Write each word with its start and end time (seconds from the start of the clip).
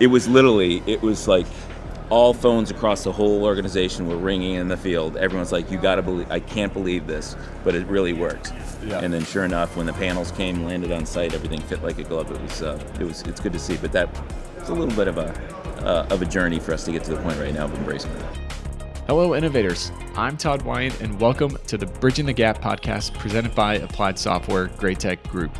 it 0.00 0.06
was 0.06 0.28
literally 0.28 0.82
it 0.86 1.02
was 1.02 1.26
like 1.26 1.46
all 2.10 2.32
phones 2.32 2.70
across 2.70 3.04
the 3.04 3.12
whole 3.12 3.44
organization 3.44 4.08
were 4.08 4.16
ringing 4.16 4.54
in 4.54 4.68
the 4.68 4.76
field. 4.76 5.18
Everyone's 5.18 5.52
like, 5.52 5.70
"You 5.70 5.76
got 5.76 5.96
to 5.96 6.02
believe! 6.02 6.30
I 6.30 6.40
can't 6.40 6.72
believe 6.72 7.06
this," 7.06 7.36
but 7.64 7.74
it 7.74 7.86
really 7.86 8.14
worked. 8.14 8.52
Yeah. 8.86 9.00
And 9.00 9.12
then, 9.12 9.24
sure 9.24 9.44
enough, 9.44 9.76
when 9.76 9.84
the 9.84 9.92
panels 9.92 10.30
came, 10.32 10.64
landed 10.64 10.90
on 10.90 11.04
site, 11.04 11.34
everything 11.34 11.60
fit 11.60 11.82
like 11.82 11.98
a 11.98 12.04
glove. 12.04 12.30
It 12.30 12.40
was, 12.40 12.62
uh, 12.62 12.82
it 12.98 13.04
was, 13.04 13.22
it's 13.22 13.40
good 13.40 13.52
to 13.52 13.58
see. 13.58 13.76
But 13.76 13.92
that 13.92 14.08
was 14.58 14.70
a 14.70 14.74
little 14.74 14.94
bit 14.96 15.08
of 15.08 15.18
a, 15.18 15.34
uh, 15.84 16.06
of 16.10 16.22
a 16.22 16.26
journey 16.26 16.60
for 16.60 16.72
us 16.72 16.84
to 16.86 16.92
get 16.92 17.04
to 17.04 17.10
the 17.10 17.20
point 17.20 17.38
right 17.38 17.52
now 17.52 17.66
of 17.66 17.74
embracing 17.74 18.12
it. 18.12 18.24
Hello, 19.06 19.34
innovators. 19.34 19.92
I'm 20.16 20.38
Todd 20.38 20.62
Wyant, 20.62 21.00
and 21.02 21.20
welcome 21.20 21.58
to 21.66 21.76
the 21.76 21.86
Bridging 21.86 22.24
the 22.24 22.32
Gap 22.32 22.62
podcast 22.62 23.12
presented 23.14 23.54
by 23.54 23.74
Applied 23.74 24.18
Software 24.18 24.68
GRAITEC 24.68 25.22
Group. 25.24 25.50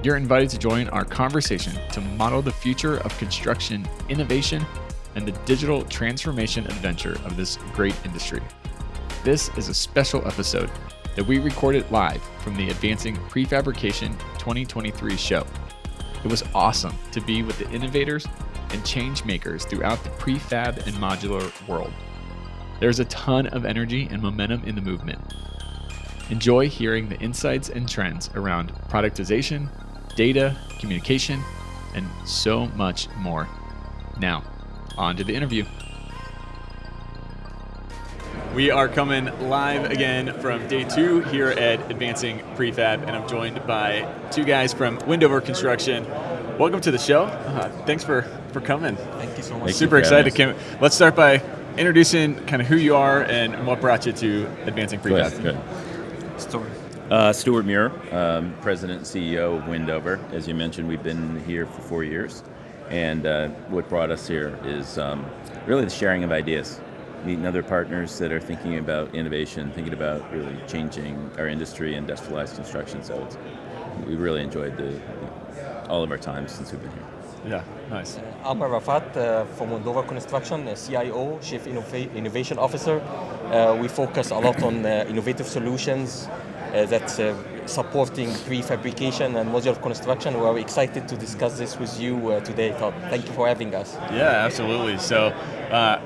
You're 0.00 0.16
invited 0.16 0.48
to 0.50 0.58
join 0.58 0.88
our 0.90 1.04
conversation 1.04 1.72
to 1.90 2.00
model 2.00 2.40
the 2.40 2.52
future 2.52 2.98
of 2.98 3.18
construction 3.18 3.84
innovation 4.08 4.64
and 5.16 5.26
the 5.26 5.32
digital 5.44 5.82
transformation 5.82 6.64
adventure 6.66 7.14
of 7.24 7.36
this 7.36 7.56
great 7.72 7.96
industry. 8.04 8.40
This 9.24 9.50
is 9.56 9.68
a 9.68 9.74
special 9.74 10.24
episode 10.24 10.70
that 11.16 11.24
we 11.24 11.40
recorded 11.40 11.90
live 11.90 12.22
from 12.44 12.54
the 12.54 12.70
Advancing 12.70 13.16
Prefabrication 13.16 14.16
2023 14.38 15.16
show. 15.16 15.44
It 16.24 16.30
was 16.30 16.44
awesome 16.54 16.94
to 17.10 17.20
be 17.20 17.42
with 17.42 17.58
the 17.58 17.68
innovators 17.72 18.24
and 18.70 18.86
change 18.86 19.24
makers 19.24 19.64
throughout 19.64 20.04
the 20.04 20.10
prefab 20.10 20.76
and 20.86 20.94
modular 20.96 21.50
world. 21.66 21.92
There's 22.78 23.00
a 23.00 23.04
ton 23.06 23.48
of 23.48 23.64
energy 23.64 24.06
and 24.12 24.22
momentum 24.22 24.62
in 24.62 24.76
the 24.76 24.80
movement. 24.80 25.18
Enjoy 26.30 26.68
hearing 26.68 27.08
the 27.08 27.18
insights 27.18 27.70
and 27.70 27.88
trends 27.88 28.30
around 28.34 28.72
productization, 28.88 29.68
data, 30.18 30.56
communication, 30.80 31.40
and 31.94 32.04
so 32.26 32.66
much 32.74 33.08
more. 33.18 33.48
Now, 34.18 34.42
on 34.96 35.16
to 35.16 35.22
the 35.22 35.32
interview. 35.32 35.64
We 38.52 38.72
are 38.72 38.88
coming 38.88 39.26
live 39.48 39.88
again 39.92 40.36
from 40.40 40.66
day 40.66 40.82
two 40.82 41.20
here 41.20 41.50
at 41.50 41.88
Advancing 41.88 42.40
Prefab, 42.56 43.02
and 43.06 43.10
I'm 43.10 43.28
joined 43.28 43.64
by 43.64 44.12
two 44.32 44.42
guys 44.42 44.74
from 44.74 44.98
Windover 45.06 45.40
Construction. 45.40 46.04
Welcome 46.58 46.80
to 46.80 46.90
the 46.90 46.98
show. 46.98 47.26
Uh, 47.26 47.68
thanks 47.86 48.02
for, 48.02 48.22
for 48.52 48.60
coming. 48.60 48.96
Thank 48.96 49.36
you 49.36 49.44
so 49.44 49.54
much. 49.54 49.66
Thank 49.66 49.76
Super 49.76 49.98
excited. 49.98 50.32
us. 50.32 50.36
Can, 50.36 50.56
let's 50.80 50.96
start 50.96 51.14
by 51.14 51.40
introducing 51.76 52.44
kind 52.46 52.60
of 52.60 52.66
who 52.66 52.76
you 52.76 52.96
are 52.96 53.22
and 53.22 53.68
what 53.68 53.80
brought 53.80 54.04
you 54.04 54.12
to 54.14 54.48
Advancing 54.64 54.98
Prefab. 54.98 55.26
ahead. 55.28 55.42
Go 55.44 55.50
ahead. 55.50 56.40
Story. 56.40 56.70
Uh, 57.10 57.32
Stuart 57.32 57.64
Meurer, 57.64 57.90
um, 58.12 58.54
President 58.60 58.98
and 58.98 59.06
CEO 59.06 59.56
of 59.56 59.66
Windover. 59.66 60.20
As 60.30 60.46
you 60.46 60.54
mentioned, 60.54 60.86
we've 60.86 61.02
been 61.02 61.42
here 61.46 61.64
for 61.64 61.80
four 61.80 62.04
years, 62.04 62.42
and 62.90 63.24
uh, 63.24 63.48
what 63.70 63.88
brought 63.88 64.10
us 64.10 64.28
here 64.28 64.58
is 64.62 64.98
um, 64.98 65.24
really 65.66 65.84
the 65.84 65.90
sharing 65.90 66.22
of 66.22 66.32
ideas, 66.32 66.82
meeting 67.24 67.46
other 67.46 67.62
partners 67.62 68.18
that 68.18 68.30
are 68.30 68.40
thinking 68.40 68.76
about 68.76 69.14
innovation, 69.14 69.72
thinking 69.72 69.94
about 69.94 70.30
really 70.34 70.54
changing 70.66 71.30
our 71.38 71.48
industry, 71.48 71.94
industrialized 71.94 72.56
construction. 72.56 73.02
So 73.02 73.24
it's, 73.24 73.38
we 74.06 74.14
really 74.14 74.42
enjoyed 74.42 74.76
the, 74.76 75.00
all 75.88 76.02
of 76.02 76.10
our 76.10 76.18
time 76.18 76.46
since 76.46 76.72
we've 76.72 76.82
been 76.82 76.92
here. 76.92 77.06
Yeah, 77.46 77.64
nice. 77.88 78.18
Amr 78.44 78.68
Raafat 78.68 79.16
uh, 79.16 79.44
from 79.56 79.70
Windover 79.70 80.02
Construction, 80.02 80.68
uh, 80.68 80.74
CIO, 80.74 81.38
Chief 81.40 81.64
Innova- 81.64 82.14
Innovation 82.14 82.58
Officer. 82.58 83.00
Uh, 83.00 83.78
we 83.80 83.88
focus 83.88 84.30
a 84.30 84.38
lot 84.38 84.62
on 84.62 84.84
uh, 84.84 85.06
innovative 85.08 85.46
solutions 85.46 86.28
uh, 86.28 86.47
that's 86.86 87.18
uh, 87.18 87.34
supporting 87.66 88.28
prefabrication 88.30 89.36
and 89.40 89.50
modular 89.50 89.80
construction. 89.82 90.34
We 90.38 90.46
are 90.46 90.58
excited 90.58 91.08
to 91.08 91.16
discuss 91.16 91.58
this 91.58 91.78
with 91.78 92.00
you 92.00 92.30
uh, 92.32 92.40
today, 92.40 92.70
Todd. 92.78 92.94
Thank 93.10 93.26
you 93.26 93.32
for 93.32 93.46
having 93.48 93.74
us. 93.74 93.94
Yeah, 94.12 94.44
absolutely. 94.46 94.98
So, 94.98 95.28
uh, 95.70 96.00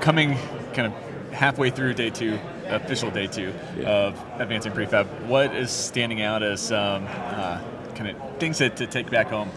coming 0.00 0.36
kind 0.74 0.92
of 0.92 1.32
halfway 1.32 1.70
through 1.70 1.94
day 1.94 2.10
two, 2.10 2.38
official 2.66 3.10
day 3.10 3.26
two 3.26 3.52
Yeah. 3.78 3.88
of 3.88 4.24
Advancing 4.38 4.72
Prefab, 4.72 5.06
what 5.26 5.54
is 5.54 5.70
standing 5.70 6.22
out 6.22 6.42
as 6.42 6.72
um, 6.72 7.06
uh, 7.06 7.60
kind 7.94 8.10
of 8.10 8.38
things 8.38 8.58
that 8.58 8.76
to 8.76 8.86
take 8.86 9.10
back 9.10 9.28
home? 9.28 9.50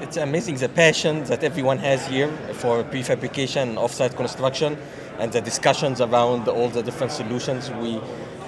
It's 0.00 0.16
amazing 0.16 0.56
the 0.56 0.68
passion 0.68 1.24
that 1.24 1.42
everyone 1.42 1.78
has 1.78 2.06
here 2.06 2.28
for 2.54 2.84
prefabrication 2.84 3.62
and 3.62 3.78
offsite 3.78 4.14
construction 4.16 4.78
and 5.18 5.32
the 5.32 5.40
discussions 5.40 6.00
around 6.00 6.46
all 6.46 6.68
the 6.68 6.82
different 6.82 7.12
solutions. 7.12 7.70
We 7.72 8.00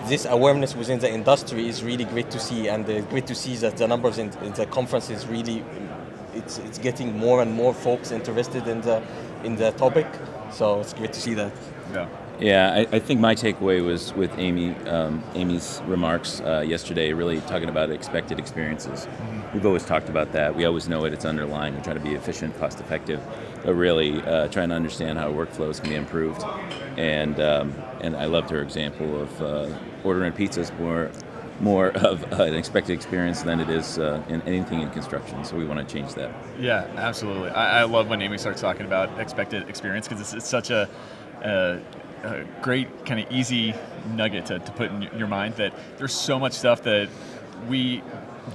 this 0.07 0.25
awareness 0.25 0.75
within 0.75 0.99
the 0.99 1.11
industry 1.13 1.69
is 1.69 1.83
really 1.83 2.05
great 2.05 2.31
to 2.31 2.39
see 2.39 2.69
and 2.69 2.89
uh, 2.89 3.01
great 3.03 3.27
to 3.27 3.35
see 3.35 3.57
that 3.57 3.77
the 3.77 3.87
numbers 3.87 4.19
in, 4.19 4.33
in 4.43 4.53
the 4.53 4.67
conference 4.67 5.11
is 5.11 5.27
really 5.27 5.65
it's, 6.35 6.59
it's 6.59 6.79
getting 6.79 7.17
more 7.19 7.43
and 7.43 7.53
more 7.53 7.75
folks 7.75 8.11
interested 8.11 8.67
in 8.67 8.81
the 8.83 9.03
in 9.45 9.57
the 9.57 9.73
topic. 9.73 10.07
So 10.53 10.81
it's 10.81 10.93
great 10.93 11.13
to 11.13 11.21
see 11.21 11.35
that. 11.35 11.53
Yeah. 11.93 12.09
Yeah, 12.41 12.73
I, 12.73 12.97
I 12.97 12.99
think 13.01 13.21
my 13.21 13.35
takeaway 13.35 13.85
was 13.85 14.15
with 14.15 14.31
Amy, 14.39 14.75
um, 14.87 15.23
Amy's 15.35 15.83
remarks 15.85 16.41
uh, 16.41 16.65
yesterday, 16.67 17.13
really 17.13 17.43
talking 17.43 17.69
about 17.69 17.91
expected 17.91 18.39
experiences. 18.39 19.07
We've 19.53 19.67
always 19.67 19.85
talked 19.85 20.09
about 20.09 20.33
that. 20.33 20.57
We 20.57 20.65
always 20.65 20.89
know 20.89 21.05
it. 21.05 21.13
It's 21.13 21.27
underlying. 21.27 21.77
We 21.77 21.83
try 21.83 21.93
to 21.93 22.01
be 22.01 22.15
efficient, 22.15 22.59
cost 22.59 22.81
effective, 22.81 23.21
but 23.63 23.75
really 23.75 24.23
uh, 24.23 24.49
trying 24.49 24.71
to 24.71 24.75
understand 24.75 25.19
how 25.19 25.31
workflows 25.31 25.83
can 25.83 25.91
be 25.91 25.97
improved. 25.97 26.43
And 26.97 27.39
um, 27.41 27.75
and 28.01 28.17
I 28.17 28.25
loved 28.25 28.49
her 28.49 28.63
example 28.63 29.21
of 29.21 29.43
uh, 29.43 29.69
ordering 30.05 30.33
pizzas 30.33 30.77
more 30.79 31.11
more 31.61 31.89
of 31.97 32.23
an 32.33 32.55
expected 32.55 32.95
experience 32.95 33.43
than 33.43 33.61
it 33.61 33.69
is 33.69 33.99
uh, 33.99 34.23
in 34.29 34.41
anything 34.43 34.81
in 34.81 34.91
construction. 34.91 35.45
So 35.45 35.57
we 35.57 35.67
want 35.67 35.87
to 35.87 35.95
change 35.95 36.15
that. 36.15 36.33
Yeah, 36.59 36.87
absolutely. 36.97 37.51
I, 37.51 37.81
I 37.81 37.85
love 37.85 38.09
when 38.09 38.23
Amy 38.23 38.39
starts 38.39 38.61
talking 38.61 38.87
about 38.87 39.21
expected 39.21 39.69
experience 39.69 40.09
because 40.09 40.23
it's, 40.23 40.35
it's 40.35 40.49
such 40.49 40.71
a, 40.71 40.89
a, 41.43 41.81
a 42.23 42.45
great 42.63 43.05
kind 43.05 43.21
of 43.21 43.31
easy 43.31 43.75
nugget 44.15 44.47
to, 44.47 44.59
to 44.59 44.73
put 44.73 44.91
in 44.91 45.03
your 45.17 45.29
mind 45.29 45.57
that 45.57 45.75
there's 45.99 46.15
so 46.15 46.39
much 46.39 46.55
stuff 46.55 46.83
that 46.85 47.09
we 47.69 48.03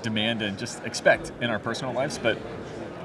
demand 0.01 0.41
and 0.41 0.57
just 0.57 0.84
expect 0.84 1.31
in 1.41 1.50
our 1.50 1.59
personal 1.59 1.94
lives, 1.94 2.17
but 2.17 2.38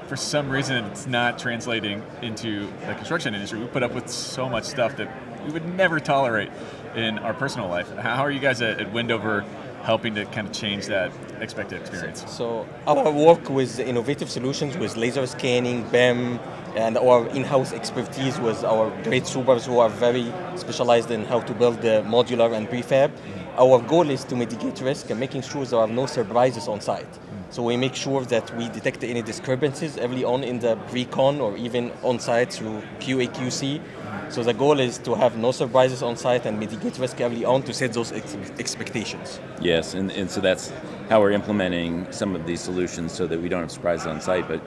for 0.07 0.15
some 0.15 0.49
reason 0.49 0.83
it's 0.85 1.07
not 1.07 1.39
translating 1.39 2.03
into 2.21 2.67
the 2.85 2.95
construction 2.95 3.33
industry. 3.33 3.59
We 3.59 3.67
put 3.67 3.83
up 3.83 3.93
with 3.93 4.09
so 4.09 4.49
much 4.49 4.65
stuff 4.65 4.97
that 4.97 5.09
we 5.45 5.51
would 5.51 5.65
never 5.65 5.99
tolerate 5.99 6.49
in 6.95 7.19
our 7.19 7.33
personal 7.33 7.67
life. 7.67 7.91
How 7.97 8.23
are 8.23 8.31
you 8.31 8.39
guys 8.39 8.61
at, 8.61 8.79
at 8.79 8.91
Windover 8.93 9.45
helping 9.83 10.13
to 10.15 10.25
kind 10.25 10.47
of 10.47 10.53
change 10.53 10.87
that 10.87 11.11
expected 11.39 11.81
experience? 11.81 12.23
So 12.27 12.67
our 12.87 13.11
work 13.11 13.49
with 13.49 13.79
innovative 13.79 14.29
solutions 14.29 14.77
with 14.77 14.95
laser 14.97 15.25
scanning, 15.25 15.87
BIM, 15.89 16.39
and 16.75 16.97
our 16.97 17.27
in-house 17.29 17.73
expertise 17.73 18.39
with 18.39 18.63
our 18.63 18.89
great 19.03 19.27
supers 19.27 19.65
who 19.65 19.79
are 19.79 19.89
very 19.89 20.31
specialized 20.55 21.11
in 21.11 21.25
how 21.25 21.41
to 21.41 21.53
build 21.53 21.81
the 21.81 22.03
modular 22.07 22.55
and 22.55 22.69
prefab. 22.69 23.09
Mm-hmm. 23.09 23.59
Our 23.59 23.81
goal 23.81 24.09
is 24.09 24.23
to 24.25 24.35
mitigate 24.35 24.79
risk 24.81 25.09
and 25.09 25.19
making 25.19 25.41
sure 25.41 25.65
there 25.65 25.79
are 25.79 25.87
no 25.87 26.05
surprises 26.05 26.67
on 26.67 26.79
site. 26.79 27.11
Mm-hmm. 27.11 27.51
So 27.51 27.63
we 27.63 27.75
make 27.75 27.95
sure 27.95 28.23
that 28.25 28.55
we 28.55 28.69
detect 28.69 29.03
any 29.03 29.21
discrepancies 29.21 29.97
early 29.97 30.23
on 30.23 30.43
in 30.43 30.59
the 30.59 30.77
pre-con 30.87 31.41
or 31.41 31.57
even 31.57 31.91
on 32.03 32.19
site 32.19 32.53
through 32.53 32.81
QA/QC. 32.99 33.81
So 34.29 34.43
the 34.43 34.53
goal 34.53 34.79
is 34.79 34.97
to 34.99 35.15
have 35.15 35.37
no 35.37 35.51
surprises 35.51 36.01
on 36.01 36.15
site 36.17 36.45
and 36.45 36.59
mitigate 36.59 36.97
risk 36.97 37.19
early 37.21 37.45
on 37.45 37.63
to 37.63 37.73
set 37.73 37.93
those 37.93 38.11
ex- 38.11 38.35
expectations. 38.59 39.39
Yes, 39.59 39.93
and, 39.93 40.11
and 40.11 40.29
so 40.29 40.41
that's 40.41 40.71
how 41.09 41.19
we're 41.19 41.31
implementing 41.31 42.11
some 42.11 42.35
of 42.35 42.45
these 42.45 42.61
solutions 42.61 43.11
so 43.11 43.27
that 43.27 43.41
we 43.41 43.49
don't 43.49 43.61
have 43.61 43.71
surprises 43.71 44.07
on 44.07 44.21
site, 44.21 44.47
but 44.47 44.61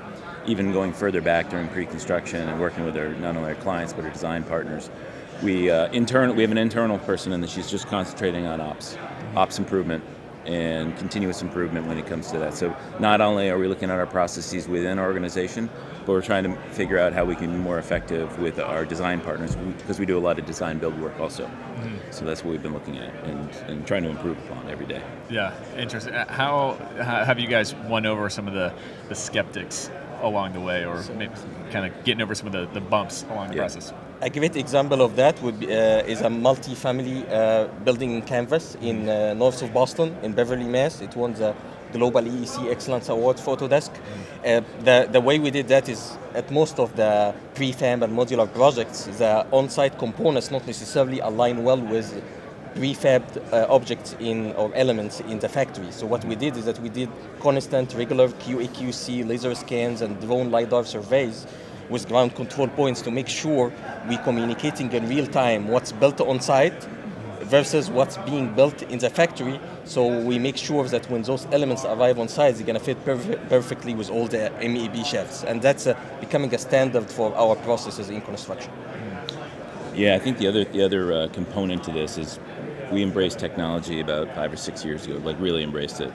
even 0.46 0.72
going 0.72 0.92
further 0.92 1.22
back 1.22 1.48
during 1.48 1.68
pre-construction 1.68 2.48
and 2.48 2.60
working 2.60 2.84
with 2.84 2.96
our, 2.96 3.08
not 3.14 3.36
only 3.36 3.48
our 3.48 3.60
clients 3.62 3.92
but 3.92 4.04
our 4.04 4.10
design 4.10 4.44
partners. 4.44 4.90
We, 5.42 5.70
uh, 5.70 5.90
internal, 5.92 6.34
we 6.34 6.42
have 6.42 6.52
an 6.52 6.58
internal 6.58 6.98
person 6.98 7.32
and 7.32 7.48
she's 7.48 7.70
just 7.70 7.86
concentrating 7.86 8.46
on 8.46 8.60
ops, 8.60 8.98
ops 9.34 9.58
improvement 9.58 10.04
and 10.46 10.96
continuous 10.96 11.42
improvement 11.42 11.86
when 11.86 11.98
it 11.98 12.06
comes 12.06 12.30
to 12.30 12.38
that. 12.38 12.54
So 12.54 12.74
not 12.98 13.20
only 13.20 13.50
are 13.50 13.58
we 13.58 13.66
looking 13.68 13.90
at 13.90 13.98
our 13.98 14.06
processes 14.06 14.68
within 14.68 14.98
our 14.98 15.06
organization, 15.06 15.70
but 16.00 16.08
we're 16.12 16.20
trying 16.22 16.44
to 16.44 16.54
figure 16.72 16.98
out 16.98 17.12
how 17.14 17.24
we 17.24 17.34
can 17.34 17.50
be 17.50 17.56
more 17.56 17.78
effective 17.78 18.38
with 18.38 18.58
our 18.60 18.84
design 18.84 19.20
partners 19.20 19.56
because 19.78 19.98
we 19.98 20.04
do 20.04 20.18
a 20.18 20.20
lot 20.20 20.38
of 20.38 20.44
design 20.44 20.78
build 20.78 21.00
work 21.00 21.18
also. 21.18 21.50
So 22.10 22.24
that's 22.24 22.44
what 22.44 22.50
we've 22.52 22.62
been 22.62 22.74
looking 22.74 22.98
at 22.98 23.12
and, 23.24 23.50
and 23.68 23.86
trying 23.86 24.02
to 24.04 24.10
improve 24.10 24.38
upon 24.50 24.68
every 24.68 24.86
day. 24.86 25.02
Yeah, 25.30 25.54
interesting. 25.76 26.14
Uh, 26.14 26.30
How, 26.30 26.76
how 27.02 27.24
have 27.24 27.38
you 27.38 27.46
guys 27.48 27.74
won 27.74 28.04
over 28.06 28.28
some 28.28 28.46
of 28.46 28.54
the, 28.54 28.72
the 29.08 29.14
skeptics 29.14 29.90
along 30.22 30.52
the 30.52 30.60
way, 30.60 30.84
or 30.84 31.02
maybe 31.16 31.32
kind 31.70 31.84
of 31.86 32.04
getting 32.04 32.22
over 32.22 32.34
some 32.34 32.46
of 32.46 32.52
the, 32.52 32.66
the 32.72 32.80
bumps 32.80 33.24
along 33.30 33.48
the 33.48 33.54
Yeah. 33.54 33.60
process? 33.62 33.92
A 34.20 34.30
great 34.30 34.56
example 34.56 35.02
of 35.02 35.16
that 35.16 35.42
would 35.42 35.58
be, 35.58 35.66
uh, 35.66 36.02
is 36.06 36.20
a 36.20 36.30
multi-family 36.30 37.26
uh, 37.26 37.66
building 37.84 38.12
in 38.12 38.22
Canvas 38.22 38.76
in 38.80 39.08
uh, 39.08 39.34
north 39.34 39.60
of 39.60 39.74
Boston, 39.74 40.16
in 40.22 40.32
Beverly, 40.32 40.64
Mass. 40.64 41.00
It 41.00 41.16
won 41.16 41.34
the 41.34 41.52
Global 41.92 42.22
AEC 42.22 42.70
Excellence 42.70 43.08
Award 43.08 43.40
for 43.40 43.56
Autodesk. 43.56 43.90
Uh, 44.44 44.60
the, 44.84 45.08
the 45.10 45.20
way 45.20 45.40
we 45.40 45.50
did 45.50 45.66
that 45.68 45.88
is 45.88 46.16
at 46.34 46.50
most 46.52 46.78
of 46.78 46.94
the 46.94 47.34
prefab 47.54 48.02
and 48.02 48.16
modular 48.16 48.52
projects, 48.54 49.04
the 49.18 49.44
on-site 49.50 49.98
components 49.98 50.50
not 50.50 50.64
necessarily 50.66 51.18
align 51.18 51.64
well 51.64 51.80
with 51.80 52.22
prefabbed 52.76 53.36
uh, 53.52 53.66
objects 53.68 54.16
in 54.20 54.52
or 54.52 54.72
elements 54.74 55.20
in 55.20 55.40
the 55.40 55.48
factory. 55.48 55.90
So 55.90 56.06
what 56.06 56.24
we 56.24 56.36
did 56.36 56.56
is 56.56 56.64
that 56.66 56.78
we 56.78 56.88
did 56.88 57.08
constant, 57.40 57.94
regular 57.94 58.28
QA/QC 58.28 59.26
laser 59.26 59.54
scans 59.54 60.02
and 60.02 60.20
drone 60.20 60.50
lidar 60.50 60.84
surveys 60.84 61.46
with 61.88 62.08
ground 62.08 62.34
control 62.34 62.68
points 62.68 63.02
to 63.02 63.10
make 63.10 63.28
sure 63.28 63.72
we're 64.08 64.22
communicating 64.22 64.90
in 64.92 65.08
real 65.08 65.26
time 65.26 65.68
what's 65.68 65.92
built 65.92 66.20
on 66.20 66.40
site 66.40 66.88
versus 67.44 67.90
what's 67.90 68.16
being 68.18 68.54
built 68.54 68.82
in 68.82 68.98
the 68.98 69.10
factory. 69.10 69.60
So 69.84 70.20
we 70.20 70.38
make 70.38 70.56
sure 70.56 70.84
that 70.88 71.08
when 71.10 71.22
those 71.22 71.46
elements 71.52 71.84
arrive 71.84 72.18
on 72.18 72.28
site, 72.28 72.54
they're 72.56 72.66
going 72.66 72.78
to 72.78 72.84
fit 72.84 73.04
perf- 73.04 73.48
perfectly 73.48 73.94
with 73.94 74.10
all 74.10 74.26
the 74.26 74.50
MEP 74.60 75.04
shafts. 75.04 75.44
And 75.44 75.60
that's 75.60 75.86
uh, 75.86 75.98
becoming 76.20 76.54
a 76.54 76.58
standard 76.58 77.10
for 77.10 77.34
our 77.36 77.56
processes 77.56 78.08
in 78.08 78.20
construction. 78.22 78.72
Yeah, 79.94 80.16
I 80.16 80.18
think 80.18 80.38
the 80.38 80.48
other 80.48 80.64
the 80.64 80.82
other 80.82 81.12
uh, 81.12 81.28
component 81.28 81.84
to 81.84 81.92
this 81.92 82.18
is 82.18 82.40
we 82.90 83.02
embraced 83.02 83.38
technology 83.38 84.00
about 84.00 84.34
five 84.34 84.52
or 84.52 84.56
six 84.56 84.84
years 84.84 85.06
ago, 85.06 85.18
like 85.18 85.38
really 85.38 85.62
embraced 85.62 86.00
it. 86.00 86.12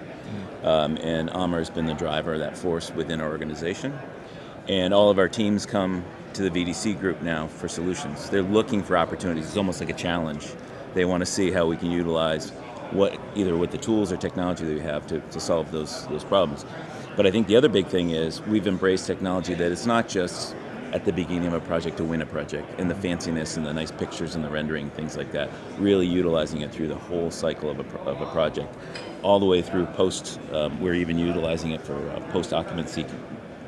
Um, 0.64 0.98
and 0.98 1.30
Amr 1.30 1.60
has 1.60 1.70
been 1.70 1.86
the 1.86 1.94
driver 1.94 2.34
of 2.34 2.40
that 2.40 2.58
force 2.58 2.92
within 2.92 3.22
our 3.22 3.30
organization. 3.30 3.98
And 4.70 4.94
all 4.94 5.10
of 5.10 5.18
our 5.18 5.28
teams 5.28 5.66
come 5.66 6.06
to 6.34 6.48
the 6.48 6.52
VDC 6.52 7.00
group 7.00 7.24
now 7.24 7.48
for 7.48 7.68
solutions. 7.68 8.30
They're 8.30 8.44
looking 8.44 8.84
for 8.84 8.96
opportunities. 8.96 9.48
It's 9.48 9.58
almost 9.58 9.80
like 9.80 9.90
a 9.90 9.94
challenge. 9.94 10.48
They 10.94 11.06
want 11.06 11.22
to 11.22 11.26
see 11.26 11.50
how 11.50 11.66
we 11.66 11.76
can 11.76 11.90
utilize 11.90 12.52
what 12.92 13.20
either 13.36 13.58
with 13.58 13.72
the 13.72 13.80
tools 13.80 14.12
or 14.12 14.18
technology 14.18 14.66
that 14.66 14.74
we 14.74 14.80
have 14.82 15.08
to, 15.08 15.20
to 15.20 15.40
solve 15.40 15.72
those 15.72 16.08
those 16.08 16.24
problems. 16.24 16.66
But 17.16 17.26
I 17.26 17.32
think 17.32 17.48
the 17.48 17.56
other 17.56 17.68
big 17.68 17.88
thing 17.88 18.12
is 18.12 18.42
we've 18.44 18.68
embraced 18.68 19.08
technology 19.08 19.56
that 19.56 19.72
it's 19.72 19.88
not 19.88 20.08
just 20.08 20.56
at 20.94 21.04
the 21.04 21.14
beginning 21.14 21.48
of 21.48 21.54
a 21.54 21.60
project 21.62 21.98
to 21.98 22.04
win 22.04 22.22
a 22.22 22.26
project 22.26 22.80
and 22.80 22.90
the 22.90 22.96
fanciness 22.96 23.58
and 23.58 23.66
the 23.66 23.74
nice 23.74 23.92
pictures 23.92 24.36
and 24.36 24.44
the 24.44 24.50
rendering 24.50 24.90
things 24.92 25.16
like 25.18 25.32
that 25.32 25.50
really 25.78 26.08
utilizing 26.08 26.62
it 26.62 26.72
through 26.72 26.88
the 26.88 26.96
whole 26.96 27.30
cycle 27.30 27.70
of 27.70 27.80
a, 27.80 28.00
of 28.10 28.22
a 28.22 28.26
project 28.32 28.74
all 29.22 29.40
the 29.40 29.46
way 29.46 29.62
through 29.62 29.86
post 29.88 30.40
um, 30.52 30.80
we're 30.82 30.96
even 30.96 31.20
utilizing 31.20 31.72
it 31.72 31.82
for 31.82 31.96
uh, 32.10 32.20
post 32.32 32.54
occupancy 32.54 33.06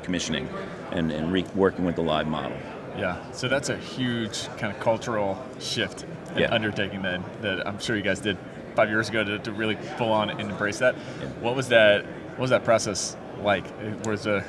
commissioning 0.02 0.48
and, 0.92 1.10
and 1.10 1.32
re- 1.32 1.44
working 1.54 1.84
with 1.84 1.96
the 1.96 2.02
live 2.02 2.26
model 2.26 2.56
Yeah, 2.96 3.16
so 3.32 3.48
that's 3.48 3.70
a 3.70 3.76
huge 3.76 4.46
kind 4.58 4.72
of 4.72 4.78
cultural 4.80 5.42
shift 5.58 6.04
and 6.30 6.40
Yeah. 6.40 6.54
undertaking 6.54 7.02
that, 7.02 7.20
that 7.42 7.66
I'm 7.66 7.78
sure 7.78 7.96
you 7.96 8.02
guys 8.02 8.20
did 8.20 8.36
five 8.74 8.88
years 8.88 9.08
ago 9.08 9.24
to, 9.24 9.38
to 9.38 9.52
really 9.52 9.76
full 9.98 10.12
on 10.12 10.30
and 10.30 10.40
embrace 10.50 10.78
that. 10.78 10.94
What 11.40 11.56
was 11.56 11.68
that? 11.68 12.04
What 12.32 12.40
was 12.40 12.50
that 12.50 12.64
process 12.64 13.16
like? 13.42 13.64
Was 14.06 14.24
the 14.24 14.42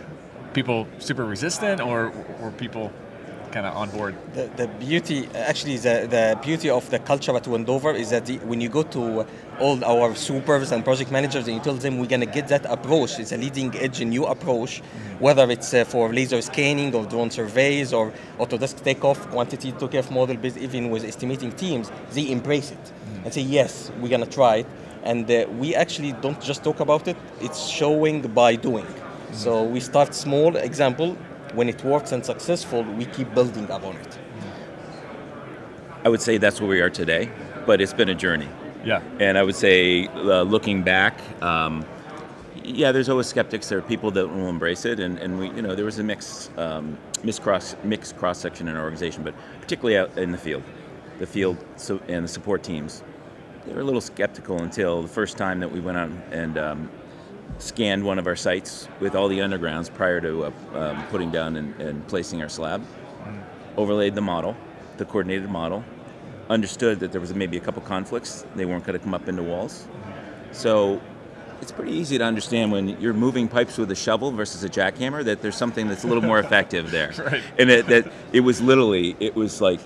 people 0.54 0.88
super 1.00 1.26
resistant, 1.26 1.82
or 1.82 2.12
were 2.40 2.52
people 2.52 2.92
kind 3.54 3.68
of 3.68 3.78
on 3.78 3.90
board? 3.92 4.16
The, 4.34 4.50
the 4.58 4.68
beauty, 4.68 5.30
actually, 5.36 5.78
the, 5.78 6.08
the 6.10 6.40
beauty 6.42 6.70
of 6.70 6.90
the 6.90 7.00
culture 7.00 7.36
at 7.36 7.48
Windover 7.48 7.92
is 7.92 8.10
that 8.10 8.26
the, 8.26 8.40
when 8.40 8.60
you 8.60 8.68
go 8.68 8.84
to 8.84 9.26
all 9.60 9.84
our 9.86 10.16
supers 10.16 10.72
and 10.72 10.84
project 10.84 11.12
managers 11.12 11.48
and 11.48 11.56
you 11.58 11.64
tell 11.64 11.76
them 11.76 12.00
we're 12.00 12.08
going 12.08 12.28
to 12.28 12.34
get 12.40 12.48
that 12.48 12.66
approach, 12.66 13.20
it's 13.20 13.32
a 13.32 13.38
leading 13.38 13.74
edge 13.78 14.02
a 14.02 14.06
new 14.06 14.26
approach, 14.26 14.80
whether 15.20 15.50
it's 15.52 15.74
uh, 15.74 15.86
for 15.86 16.12
laser 16.12 16.42
scanning 16.42 16.94
or 16.96 17.06
drone 17.06 17.30
surveys 17.30 17.94
or 17.94 18.12
Autodesk 18.40 18.84
takeoff, 18.84 19.30
quantity 19.30 19.72
takeoff 19.72 20.10
model, 20.10 20.36
based 20.36 20.58
even 20.58 20.90
with 20.90 21.06
estimating 21.06 21.52
teams, 21.52 21.92
they 22.12 22.32
embrace 22.32 22.72
it 22.72 22.92
and 23.24 23.32
say, 23.34 23.42
yes, 23.42 23.92
we're 24.02 24.10
going 24.10 24.28
to 24.28 24.30
try 24.30 24.58
it. 24.58 24.68
And 25.04 25.30
uh, 25.30 25.46
we 25.60 25.76
actually 25.76 26.14
don't 26.14 26.42
just 26.42 26.64
talk 26.64 26.80
about 26.80 27.08
it, 27.08 27.18
it's 27.40 27.68
showing 27.68 28.22
by 28.22 28.56
doing. 28.56 28.88
So 29.34 29.64
we 29.64 29.80
start 29.80 30.14
small, 30.14 30.56
example, 30.56 31.18
when 31.54 31.70
it 31.70 31.84
works 31.84 32.12
and 32.12 32.26
successful, 32.26 32.84
we 32.84 33.06
keep 33.06 33.34
building 33.34 33.66
upon 33.70 33.96
it. 33.98 34.20
i 36.06 36.10
would 36.10 36.22
say 36.22 36.38
that's 36.38 36.60
where 36.60 36.70
we 36.70 36.82
are 36.82 36.90
today 36.90 37.30
but 37.66 37.80
it's 37.82 37.94
been 37.94 38.10
a 38.10 38.16
journey 38.16 38.50
Yeah, 38.86 39.02
And 39.20 39.38
I 39.38 39.44
would 39.44 39.56
say, 39.56 40.08
uh, 40.08 40.44
looking 40.56 40.84
back, 40.84 41.14
um, 41.42 41.86
yeah, 42.82 42.92
there's 42.94 43.08
always 43.08 43.28
skeptics. 43.28 43.70
There 43.70 43.78
are 43.80 43.88
people 43.94 44.12
that 44.12 44.28
will 44.28 44.50
embrace 44.50 44.84
it, 44.92 45.00
and, 45.00 45.18
and 45.24 45.32
we, 45.40 45.46
you 45.56 45.62
know, 45.62 45.74
there 45.74 45.86
was 45.86 46.00
a 46.00 46.04
mix, 46.04 46.50
um, 46.58 46.98
mixed 47.24 47.42
cross, 47.42 47.76
mixed 47.86 48.18
cross 48.18 48.38
section 48.40 48.68
in 48.68 48.76
our 48.76 48.84
organization, 48.84 49.24
but 49.24 49.34
particularly 49.62 49.98
out 49.98 50.10
in 50.18 50.32
the 50.34 50.38
field, 50.38 50.64
the 51.20 51.26
field 51.28 51.56
so, 51.78 51.94
and 52.10 52.26
the 52.26 52.28
support 52.38 52.62
teams, 52.64 53.04
they 53.66 53.74
were 53.74 53.80
a 53.82 53.86
little 53.86 54.02
skeptical 54.02 54.58
until 54.62 55.02
the 55.02 55.14
first 55.20 55.38
time 55.38 55.62
that 55.62 55.72
we 55.72 55.80
went 55.80 55.98
out 55.98 56.12
and 56.32 56.58
um, 56.58 56.90
scanned 57.60 58.04
one 58.04 58.20
of 58.20 58.28
our 58.28 58.36
sites 58.36 58.88
with 59.00 59.16
all 59.16 59.28
the 59.28 59.40
undergrounds 59.40 59.94
prior 59.94 60.20
to 60.22 60.46
uh, 60.46 60.52
um, 60.74 61.08
putting 61.08 61.32
down 61.32 61.56
and, 61.56 61.80
and 61.82 62.08
placing 62.08 62.42
our 62.42 62.50
slab, 62.50 62.84
overlaid 63.78 64.16
the 64.16 64.22
model, 64.22 64.56
the 64.98 65.06
coordinated 65.06 65.50
model, 65.50 65.84
understood 66.50 67.00
that 67.00 67.12
there 67.12 67.22
was 67.22 67.34
maybe 67.34 67.58
a 67.58 67.60
couple 67.60 67.82
conflicts. 67.82 68.46
They 68.56 68.66
weren't 68.66 68.86
going 68.86 68.98
to 68.98 69.04
come 69.04 69.14
up 69.14 69.28
into 69.28 69.44
walls. 69.44 69.88
So 70.52 71.02
it's 71.62 71.72
pretty 71.72 71.94
easy 71.94 72.18
to 72.18 72.24
understand 72.24 72.72
when 72.72 73.00
you're 73.00 73.14
moving 73.14 73.48
pipes 73.48 73.78
with 73.78 73.90
a 73.92 73.96
shovel 73.96 74.32
versus 74.32 74.64
a 74.64 74.70
jackhammer 74.70 75.24
that 75.24 75.42
there's 75.42 75.56
something 75.56 75.88
that's 75.88 76.04
a 76.04 76.08
little 76.08 76.24
more 76.24 76.40
effective 76.40 76.92
there. 76.92 77.14
Right. 77.24 77.42
And 77.58 77.70
it, 77.70 77.88
that 77.88 78.12
it 78.34 78.42
was 78.42 78.62
literally, 78.62 79.16
it 79.20 79.34
was 79.34 79.62
like 79.62 79.80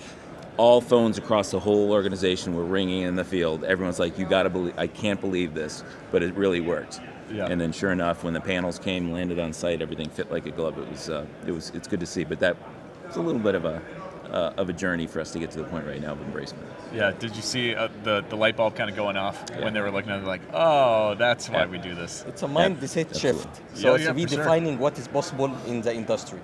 all 0.58 0.82
phones 0.82 1.20
across 1.20 1.52
the 1.52 1.60
whole 1.60 1.92
organization 1.92 2.56
were 2.56 2.64
ringing 2.64 3.04
in 3.04 3.16
the 3.16 3.24
field. 3.24 3.64
Everyone's 3.64 4.00
like, 4.00 4.18
"You 4.18 4.26
got 4.26 4.44
to 4.44 4.50
believe! 4.50 4.74
I 4.78 4.88
can't 4.88 5.22
believe 5.22 5.54
this!" 5.54 5.84
But 6.12 6.24
it 6.24 6.34
really 6.34 6.62
worked. 6.62 7.00
Yeah. 7.32 7.48
And 7.48 7.60
then, 7.60 7.72
sure 7.72 7.92
enough, 7.92 8.24
when 8.24 8.34
the 8.34 8.42
panels 8.42 8.80
came, 8.80 9.12
landed 9.12 9.40
on 9.40 9.54
site, 9.54 9.82
everything 9.82 10.10
fit 10.10 10.32
like 10.32 10.46
a 10.46 10.52
glove. 10.52 10.78
It 10.78 10.90
was, 10.90 11.10
uh, 11.10 11.26
it 11.46 11.52
was, 11.52 11.72
it's 11.76 11.88
good 11.88 12.00
to 12.00 12.06
see. 12.06 12.24
But 12.24 12.40
that 12.40 12.56
was 13.06 13.16
a 13.18 13.22
little 13.22 13.42
bit 13.42 13.56
of 13.56 13.66
a, 13.66 13.82
uh, 14.32 14.54
of 14.58 14.70
a 14.70 14.74
journey 14.74 15.08
for 15.08 15.20
us 15.22 15.32
to 15.32 15.40
get 15.40 15.52
to 15.52 15.58
the 15.60 15.64
point 15.66 15.86
right 15.88 16.02
now 16.02 16.12
of 16.14 16.20
embracement. 16.20 16.66
yeah. 16.94 17.12
Did 17.12 17.34
you 17.36 17.42
see 17.42 17.74
uh, 17.76 17.88
the 18.04 18.24
the 18.30 18.36
light 18.36 18.56
bulb 18.58 18.76
kind 18.76 18.90
of 18.90 18.96
going 18.96 19.16
off 19.18 19.38
Yeah. 19.50 19.64
when 19.64 19.74
they 19.74 19.80
were 19.82 19.92
looking 19.92 20.12
at 20.12 20.20
it? 20.20 20.26
Like, 20.26 20.42
oh, 20.54 21.16
that's 21.16 21.50
why 21.50 21.60
Yeah. 21.60 21.68
we 21.68 21.78
do 21.78 21.96
this. 21.96 22.26
It's 22.28 22.44
a 22.44 22.48
mindset 22.48 23.08
absolutely. 23.10 23.20
shift. 23.20 23.62
Yeah, 23.76 23.82
So 23.82 23.96
it's 23.96 24.04
yeah, 24.04 24.14
for 24.14 24.20
sure. 24.20 24.28
redefining 24.46 24.78
what 24.80 24.98
is 25.00 25.08
possible 25.08 25.50
in 25.66 25.82
the 25.82 25.94
industry. 25.96 26.40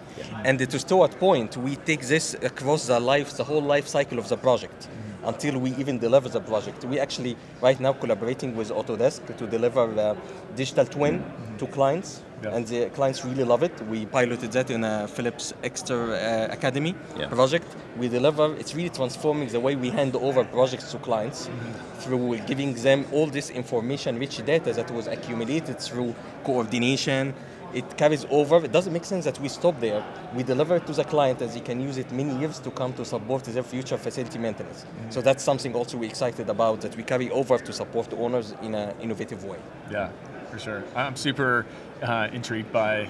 And 0.46 0.60
to 0.60 0.80
Stuart 0.80 1.14
point, 1.20 1.58
we 1.58 1.76
take 1.76 2.02
this 2.08 2.36
across 2.36 2.88
the 2.88 3.00
life, 3.02 3.30
the 3.36 3.44
whole 3.44 3.62
life 3.76 3.88
cycle 3.88 4.18
of 4.20 4.28
the 4.30 4.38
project 4.38 4.80
Mm-hmm. 4.84 5.03
Until 5.26 5.58
we 5.58 5.72
even 5.76 6.00
deliver 6.00 6.28
the 6.30 6.42
project. 6.42 6.84
We 6.86 7.00
actually 7.00 7.38
right 7.62 7.80
now 7.80 7.94
collaborating 7.94 8.56
with 8.56 8.70
Autodesk 8.72 9.22
to 9.38 9.48
deliver 9.48 9.88
the 9.88 10.18
digital 10.56 10.86
twin 10.86 11.24
to 11.60 11.68
clients. 11.68 12.22
Yeah. 12.44 12.56
And 12.56 12.68
the 12.68 12.90
clients 12.90 13.24
really 13.24 13.46
love 13.46 13.64
it. 13.64 13.72
We 13.88 14.06
piloted 14.06 14.52
that 14.52 14.70
in 14.70 14.84
a 14.84 15.08
Phillips 15.08 15.54
Exeter 15.64 16.14
uh, 16.14 16.54
Academy 16.54 16.94
Yeah. 17.18 17.28
project. 17.30 17.68
We 17.98 18.10
deliver. 18.10 18.54
It's 18.58 18.76
really 18.76 18.90
transforming 18.90 19.48
the 19.48 19.62
way 19.62 19.76
we 19.78 19.90
hand 19.92 20.16
over 20.18 20.44
projects 20.44 20.92
to 20.92 20.98
clients 20.98 21.48
Mm-hmm. 21.48 22.00
through 22.02 22.38
giving 22.48 22.74
them 22.84 23.06
all 23.14 23.28
this 23.28 23.50
information, 23.50 24.20
rich 24.20 24.44
data 24.46 24.74
that 24.74 24.92
was 24.92 25.08
accumulated 25.08 25.80
through 25.80 26.14
coordination. 26.44 27.34
It 27.74 27.98
carries 27.98 28.26
over. 28.30 28.58
It 28.64 28.72
doesn't 28.72 28.94
make 28.94 29.06
sense 29.06 29.26
that 29.26 29.40
we 29.40 29.50
stop 29.50 29.80
there. 29.80 30.04
We 30.36 30.44
deliver 30.44 30.76
it 30.76 30.86
to 30.88 30.94
the 30.94 31.04
client 31.04 31.42
as 31.42 31.56
he 31.56 31.62
can 31.62 31.82
use 31.82 31.98
it 31.98 32.12
many 32.12 32.38
years 32.38 32.60
to 32.60 32.72
come 32.72 32.94
to 32.94 33.06
support 33.06 33.44
their 33.46 33.64
future 33.64 33.98
facility 33.98 34.38
maintenance. 34.38 34.86
So 35.10 35.22
that's 35.22 35.44
something 35.44 35.74
also 35.74 35.98
we're 35.98 36.10
excited 36.10 36.50
about 36.50 36.82
that 36.82 36.96
we 36.96 37.04
carry 37.04 37.32
over 37.32 37.58
to 37.58 37.74
support 37.74 38.10
the 38.10 38.18
owners 38.18 38.54
in 38.62 38.76
an 38.76 38.94
innovative 39.02 39.44
way. 39.44 39.58
Yeah, 39.92 40.12
for 40.52 40.60
sure. 40.60 40.84
I'm 40.96 41.16
super 41.16 41.66
uh, 42.04 42.30
intrigued 42.32 42.72
by 42.72 43.10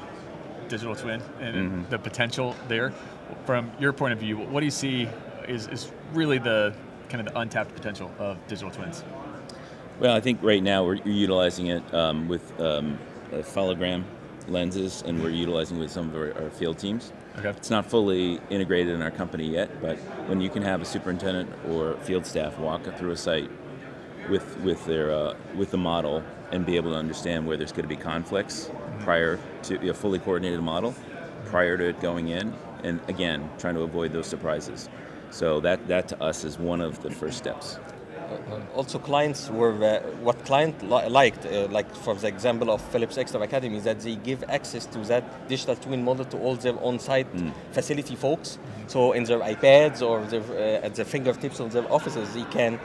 digital 0.70 0.96
twin 0.96 1.22
and 1.42 1.88
the 1.90 2.00
potential 2.00 2.56
there. 2.68 2.94
From 3.46 3.72
your 3.80 3.94
point 3.94 4.14
of 4.14 4.20
view, 4.20 4.38
what 4.38 4.62
do 4.62 4.66
you 4.66 4.72
see 4.72 5.10
is, 5.48 5.68
is 5.68 5.92
really 6.14 6.38
the 6.38 6.74
kind 7.10 7.28
of 7.28 7.34
the 7.34 7.40
untapped 7.40 7.76
potential 7.76 8.12
of 8.18 8.38
digital 8.48 8.72
twins? 8.72 9.04
Well, 10.00 10.16
I 10.16 10.22
think 10.22 10.42
right 10.42 10.64
now 10.64 10.86
we're 10.86 10.96
utilizing 11.04 11.68
it 11.68 11.94
um, 11.94 12.28
with 12.28 12.60
um, 12.60 12.98
uh, 13.32 13.38
hologram 13.38 14.04
lenses, 14.48 15.04
and 15.06 15.22
we're 15.22 15.30
utilizing 15.30 15.80
with 15.80 15.92
some 15.92 16.10
of 16.10 16.16
our, 16.16 16.34
our 16.44 16.50
field 16.50 16.78
teams. 16.78 17.12
Okay. 17.38 17.50
It's 17.50 17.70
not 17.70 17.86
fully 17.86 18.40
integrated 18.50 18.94
in 18.94 19.02
our 19.02 19.12
company 19.12 19.50
yet, 19.50 19.82
but 19.82 19.98
when 20.28 20.42
you 20.42 20.50
can 20.50 20.62
have 20.64 20.82
a 20.82 20.86
superintendent 20.86 21.50
or 21.70 21.98
field 21.98 22.26
staff 22.26 22.58
walk 22.60 22.84
through 22.98 23.12
a 23.12 23.18
site 23.18 23.50
with 24.30 24.58
with 24.60 24.86
their 24.86 25.12
uh, 25.12 25.36
with 25.56 25.72
the 25.72 25.78
model 25.78 26.24
and 26.52 26.66
be 26.66 26.76
able 26.76 26.92
to 26.92 26.98
understand 26.98 27.46
where 27.46 27.58
there's 27.58 27.72
going 27.72 27.84
to 27.84 27.90
be 27.90 27.96
conflicts 27.96 28.70
prior 29.00 29.40
to 29.64 29.90
a 29.90 29.94
fully 29.94 30.20
coordinated 30.20 30.62
model, 30.62 30.94
prior 31.46 31.78
to 31.78 31.90
it 31.90 32.00
going 32.00 32.30
in, 32.30 32.54
and 32.84 33.00
again 33.08 33.50
trying 33.58 33.76
to 33.76 33.82
avoid 33.82 34.14
those 34.14 34.28
surprises. 34.28 34.90
So 35.32 35.60
that 35.62 35.88
that 35.88 36.08
to 36.10 36.24
us 36.24 36.44
is 36.44 36.60
one 36.60 36.82
of 36.82 37.02
the 37.02 37.10
first 37.10 37.38
steps. 37.38 37.80
Also 38.76 39.00
clients 39.00 39.50
were 39.50 39.74
uh, 39.84 40.00
what 40.22 40.44
client 40.46 40.82
li- 40.84 41.08
liked 41.10 41.46
uh, 41.46 41.68
like 41.70 41.94
for 41.96 42.16
the 42.16 42.28
example 42.28 42.72
of 42.72 42.82
Phillips 42.92 43.18
Exeter 43.18 43.44
Academy 43.44 43.78
is 43.78 43.84
that 43.84 44.00
they 44.00 44.16
give 44.16 44.44
access 44.50 44.86
to 44.88 45.00
that 45.00 45.48
digital 45.48 45.76
twin 45.76 46.04
model 46.04 46.26
to 46.26 46.38
all 46.38 46.56
their 46.56 46.78
on-site 46.84 47.28
facility 47.72 48.16
folks. 48.16 48.58
So 48.88 49.14
in 49.14 49.24
their 49.24 49.40
ipads 49.40 50.02
or 50.02 50.26
their, 50.26 50.42
uh, 50.42 50.86
at 50.86 50.96
the 50.96 51.06
fingertips 51.06 51.60
of 51.60 51.72
their 51.72 51.92
offices 51.92 52.34
they 52.34 52.44
can 52.46 52.76
uh, 52.76 52.80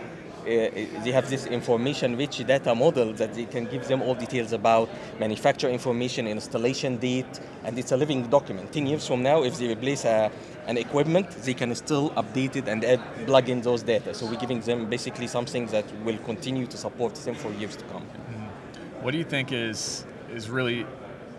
Uh, 0.48 0.70
they 1.04 1.12
have 1.12 1.28
this 1.28 1.44
information 1.44 2.16
rich 2.16 2.38
data 2.46 2.74
model 2.74 3.12
that 3.12 3.34
they 3.34 3.44
can 3.44 3.66
give 3.66 3.86
them 3.86 4.00
all 4.00 4.14
details 4.14 4.54
about 4.54 4.88
manufacturer 5.20 5.68
information 5.68 6.26
installation 6.26 6.96
date 6.96 7.40
and 7.64 7.78
it's 7.78 7.92
a 7.92 7.96
living 7.96 8.26
document. 8.28 8.72
10 8.72 8.86
years 8.86 9.06
from 9.06 9.22
now 9.22 9.42
if 9.42 9.58
they 9.58 9.68
replace 9.68 10.06
a, 10.06 10.30
an 10.66 10.78
equipment 10.78 11.28
they 11.42 11.52
can 11.52 11.74
still 11.74 12.08
update 12.12 12.56
it 12.56 12.66
and 12.66 12.82
add, 12.82 12.98
plug 13.26 13.50
in 13.50 13.60
those 13.60 13.82
data. 13.82 14.14
So 14.14 14.24
we're 14.24 14.40
giving 14.40 14.60
them 14.60 14.88
basically 14.88 15.26
something 15.26 15.66
that 15.66 15.84
will 16.02 16.16
continue 16.18 16.66
to 16.66 16.78
support 16.78 17.14
them 17.16 17.34
for 17.34 17.52
years 17.52 17.76
to 17.76 17.84
come. 17.84 18.04
Mm-hmm. 18.04 19.04
What 19.04 19.10
do 19.10 19.18
you 19.18 19.24
think 19.24 19.52
is 19.52 20.06
is 20.34 20.48
really 20.48 20.86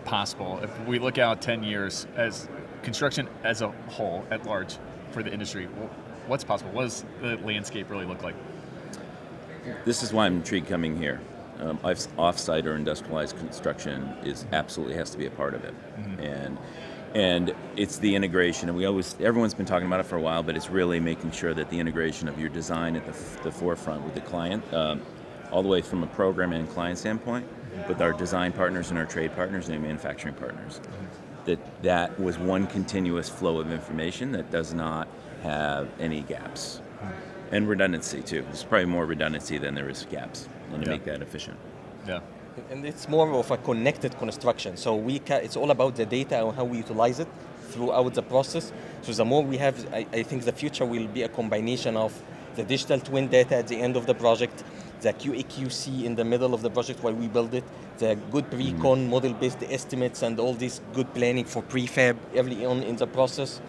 possible? 0.04 0.60
If 0.62 0.86
we 0.86 1.00
look 1.00 1.18
out 1.18 1.42
10 1.42 1.64
years 1.64 2.06
as 2.14 2.48
construction 2.84 3.28
as 3.42 3.60
a 3.60 3.72
whole, 3.88 4.24
at 4.30 4.46
large, 4.46 4.78
for 5.10 5.24
the 5.24 5.32
industry, 5.32 5.66
what's 6.28 6.44
possible? 6.44 6.70
What 6.70 6.84
does 6.84 7.04
the 7.20 7.36
landscape 7.38 7.90
really 7.90 8.06
look 8.06 8.22
like? 8.22 8.36
This 9.84 10.02
is 10.02 10.12
why 10.12 10.26
I'm 10.26 10.36
intrigued 10.36 10.68
coming 10.68 10.96
here. 10.96 11.20
Um, 11.58 11.78
off-site 12.16 12.66
or 12.66 12.74
industrialized 12.74 13.36
construction 13.36 14.16
is 14.24 14.46
absolutely 14.50 14.96
has 14.96 15.10
to 15.10 15.18
be 15.18 15.26
a 15.26 15.30
part 15.30 15.54
of 15.54 15.62
it, 15.64 15.74
mm-hmm. 15.74 16.20
and 16.20 16.58
and 17.14 17.54
it's 17.76 17.98
the 17.98 18.14
integration. 18.14 18.70
And 18.70 18.78
we 18.78 18.86
always 18.86 19.14
everyone's 19.20 19.52
been 19.52 19.66
talking 19.66 19.86
about 19.86 20.00
it 20.00 20.06
for 20.06 20.16
a 20.16 20.22
while, 20.22 20.42
but 20.42 20.56
it's 20.56 20.70
really 20.70 21.00
making 21.00 21.32
sure 21.32 21.52
that 21.52 21.68
the 21.68 21.78
integration 21.78 22.28
of 22.28 22.40
your 22.40 22.48
design 22.48 22.96
at 22.96 23.04
the, 23.04 23.10
f- 23.10 23.42
the 23.42 23.52
forefront 23.52 24.04
with 24.04 24.14
the 24.14 24.22
client, 24.22 24.64
um, 24.72 25.02
all 25.50 25.62
the 25.62 25.68
way 25.68 25.82
from 25.82 26.02
a 26.02 26.06
program 26.06 26.52
and 26.52 26.66
client 26.70 26.96
standpoint, 26.96 27.46
with 27.88 28.00
our 28.00 28.14
design 28.14 28.52
partners 28.52 28.88
and 28.88 28.98
our 28.98 29.06
trade 29.06 29.34
partners 29.34 29.68
and 29.68 29.82
manufacturing 29.82 30.34
partners. 30.34 30.80
Mm-hmm. 30.82 31.44
That 31.44 31.82
that 31.82 32.18
was 32.18 32.38
one 32.38 32.68
continuous 32.68 33.28
flow 33.28 33.60
of 33.60 33.70
information 33.70 34.32
that 34.32 34.50
does 34.50 34.72
not 34.72 35.08
have 35.42 35.88
any 35.98 36.22
gaps. 36.22 36.80
And 37.50 37.68
redundancy 37.68 38.22
too. 38.22 38.42
There's 38.42 38.62
probably 38.62 38.86
more 38.86 39.06
redundancy 39.06 39.58
than 39.58 39.74
there 39.74 39.88
is 39.88 40.06
gaps, 40.10 40.48
and 40.72 40.84
to 40.84 40.90
yeah. 40.90 40.96
make 40.96 41.04
that 41.04 41.20
efficient. 41.20 41.58
Yeah. 42.06 42.20
And 42.70 42.84
it's 42.84 43.08
more 43.08 43.30
of 43.32 43.50
a 43.50 43.56
connected 43.56 44.16
construction. 44.18 44.76
So 44.76 44.94
we 44.94 45.18
ca- 45.18 45.36
it's 45.36 45.56
all 45.56 45.70
about 45.70 45.96
the 45.96 46.06
data 46.06 46.44
and 46.44 46.54
how 46.54 46.64
we 46.64 46.78
utilize 46.78 47.20
it 47.20 47.28
throughout 47.70 48.14
the 48.14 48.22
process. 48.22 48.72
So 49.02 49.12
the 49.12 49.24
more 49.24 49.42
we 49.42 49.56
have, 49.58 49.92
I, 49.92 50.06
I 50.12 50.22
think 50.22 50.44
the 50.44 50.52
future 50.52 50.84
will 50.84 51.06
be 51.06 51.22
a 51.22 51.28
combination 51.28 51.96
of 51.96 52.12
the 52.56 52.64
digital 52.64 53.00
twin 53.00 53.28
data 53.28 53.56
at 53.56 53.68
the 53.68 53.76
end 53.76 53.96
of 53.96 54.06
the 54.06 54.14
project, 54.14 54.64
the 55.00 55.12
QAQC 55.12 56.04
in 56.04 56.14
the 56.14 56.24
middle 56.24 56.52
of 56.52 56.62
the 56.62 56.70
project 56.70 57.02
while 57.02 57.14
we 57.14 57.28
build 57.28 57.54
it, 57.54 57.64
the 57.98 58.16
good 58.30 58.50
pre-con 58.50 58.98
mm-hmm. 58.98 59.10
model-based 59.10 59.62
estimates 59.70 60.22
and 60.22 60.38
all 60.38 60.54
this 60.54 60.80
good 60.92 61.12
planning 61.14 61.44
for 61.44 61.62
prefab 61.62 62.16
early 62.36 62.64
on 62.64 62.82
in 62.82 62.96
the 62.96 63.06
process, 63.06 63.60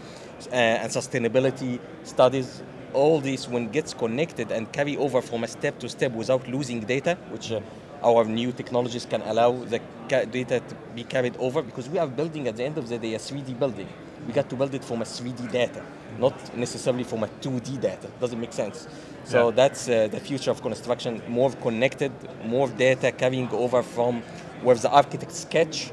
uh, 0.52 0.56
and 0.56 0.92
sustainability 0.92 1.80
studies. 2.04 2.64
All 2.94 3.20
this, 3.22 3.48
when 3.48 3.70
gets 3.70 3.94
connected 3.94 4.52
and 4.52 4.72
carry 4.72 4.98
over 4.98 5.22
from 5.22 5.44
a 5.44 5.48
step 5.48 5.80
to 5.80 5.90
step 5.90 6.12
without 6.12 6.48
losing 6.48 6.82
data, 6.82 7.18
which 7.30 7.52
uh, 7.52 7.62
our 8.04 8.26
new 8.26 8.52
technologies 8.52 9.06
can 9.06 9.22
allow 9.24 9.52
the 9.52 9.80
data 10.10 10.60
to 10.60 10.76
be 10.96 11.04
carried 11.04 11.36
over, 11.38 11.62
because 11.62 11.88
we 11.90 11.98
are 12.00 12.08
building 12.08 12.48
at 12.48 12.58
the 12.58 12.64
end 12.64 12.78
of 12.78 12.90
the 12.90 12.98
day 12.98 13.14
a 13.14 13.18
3D 13.18 13.58
building. 13.58 13.88
We 14.28 14.34
got 14.34 14.50
to 14.50 14.56
build 14.56 14.74
it 14.76 14.84
from 14.84 15.02
a 15.02 15.06
3D 15.06 15.52
data, 15.52 15.84
not 16.20 16.36
necessarily 16.56 17.04
from 17.04 17.24
a 17.24 17.28
2D 17.28 17.80
data. 17.80 18.08
Doesn't 18.20 18.40
make 18.40 18.54
sense. 18.54 18.88
So 19.24 19.50
yeah. 19.50 19.56
that's 19.56 19.88
uh, 19.88 20.08
the 20.10 20.20
future 20.20 20.52
of 20.52 20.62
construction, 20.62 21.22
more 21.28 21.52
connected, 21.52 22.12
more 22.46 22.68
data 22.68 23.12
carrying 23.12 23.50
over 23.50 23.82
from 23.82 24.22
where 24.62 24.76
the 24.76 24.92
architect 24.92 25.32
sketch, 25.32 25.92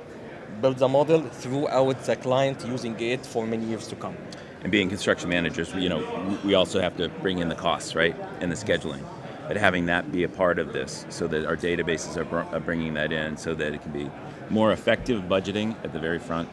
builds 0.60 0.82
a 0.82 0.88
model 0.88 1.22
throughout 1.22 2.04
the 2.04 2.16
client 2.16 2.64
using 2.66 2.98
it 3.00 3.24
for 3.24 3.46
many 3.46 3.64
years 3.66 3.86
to 3.88 3.96
come. 3.96 4.16
And 4.62 4.72
being 4.72 4.88
construction 4.88 5.28
managers, 5.28 5.72
you 5.74 5.88
know, 5.88 6.38
we 6.44 6.54
also 6.54 6.80
have 6.80 6.96
to 6.96 7.08
bring 7.08 7.38
in 7.38 7.48
the 7.48 7.54
costs, 7.54 7.94
right, 7.94 8.16
and 8.40 8.50
the 8.50 8.56
scheduling. 8.56 9.04
But 9.46 9.56
having 9.56 9.86
that 9.86 10.10
be 10.12 10.24
a 10.24 10.28
part 10.28 10.58
of 10.58 10.72
this, 10.72 11.06
so 11.08 11.26
that 11.28 11.46
our 11.46 11.56
databases 11.56 12.16
are, 12.16 12.60
bringing 12.60 12.94
that 12.94 13.12
in, 13.12 13.36
so 13.36 13.54
that 13.54 13.72
it 13.72 13.82
can 13.82 13.92
be 13.92 14.10
more 14.50 14.72
effective 14.72 15.22
budgeting 15.22 15.76
at 15.84 15.92
the 15.92 15.98
very 15.98 16.18
front, 16.18 16.48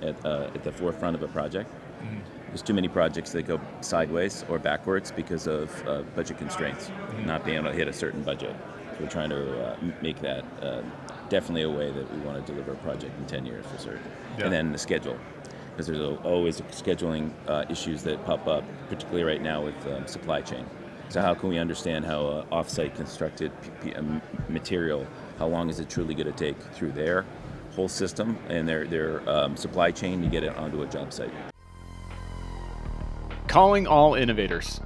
at, 0.00 0.24
uh, 0.24 0.50
at 0.54 0.64
the 0.64 0.72
forefront 0.72 1.14
of 1.14 1.22
a 1.22 1.28
project. 1.28 1.70
Mm-hmm 2.02 2.18
there's 2.52 2.62
too 2.62 2.74
many 2.74 2.88
projects 2.88 3.32
that 3.32 3.46
go 3.46 3.58
sideways 3.80 4.44
or 4.50 4.58
backwards 4.58 5.10
because 5.10 5.46
of 5.46 5.88
uh, 5.88 6.02
budget 6.14 6.36
constraints, 6.36 6.88
mm-hmm. 6.88 7.26
not 7.26 7.46
being 7.46 7.56
able 7.56 7.70
to 7.70 7.76
hit 7.76 7.88
a 7.88 7.92
certain 7.94 8.22
budget. 8.22 8.54
So 8.92 8.98
we're 9.00 9.08
trying 9.08 9.30
to 9.30 9.68
uh, 9.68 9.76
make 10.02 10.20
that 10.20 10.44
uh, 10.60 10.82
definitely 11.30 11.62
a 11.62 11.70
way 11.70 11.90
that 11.90 12.14
we 12.14 12.20
want 12.20 12.44
to 12.44 12.52
deliver 12.52 12.72
a 12.72 12.76
project 12.76 13.18
in 13.18 13.24
10 13.24 13.46
years 13.46 13.64
for 13.64 13.78
certain. 13.78 14.02
Yeah. 14.36 14.44
And 14.44 14.52
then 14.52 14.70
the 14.70 14.76
schedule, 14.76 15.18
because 15.72 15.86
there's 15.86 16.18
always 16.24 16.60
scheduling 16.62 17.30
uh, 17.48 17.64
issues 17.68 18.02
that 18.02 18.24
pop 18.24 18.46
up, 18.46 18.64
particularly 18.88 19.24
right 19.24 19.42
now 19.42 19.64
with 19.64 19.86
um, 19.88 20.06
supply 20.06 20.40
chain. 20.40 20.64
So 21.08 21.20
how 21.20 21.34
can 21.34 21.48
we 21.48 21.58
understand 21.58 22.04
how 22.04 22.26
uh, 22.26 22.44
off-site 22.52 22.94
constructed 22.94 23.52
um, 23.96 24.22
material, 24.48 25.06
how 25.38 25.46
long 25.46 25.68
is 25.68 25.80
it 25.80 25.90
truly 25.90 26.14
going 26.14 26.32
to 26.32 26.32
take 26.32 26.58
through 26.74 26.92
their 26.92 27.26
whole 27.74 27.88
system 27.88 28.38
and 28.48 28.68
their, 28.68 28.86
their 28.86 29.28
um, 29.28 29.56
supply 29.56 29.90
chain 29.90 30.22
to 30.22 30.28
get 30.28 30.42
it 30.42 30.56
onto 30.56 30.82
a 30.82 30.86
job 30.86 31.12
site? 31.12 31.32
Calling 33.46 33.86
all 33.86 34.14
innovators. 34.14 34.80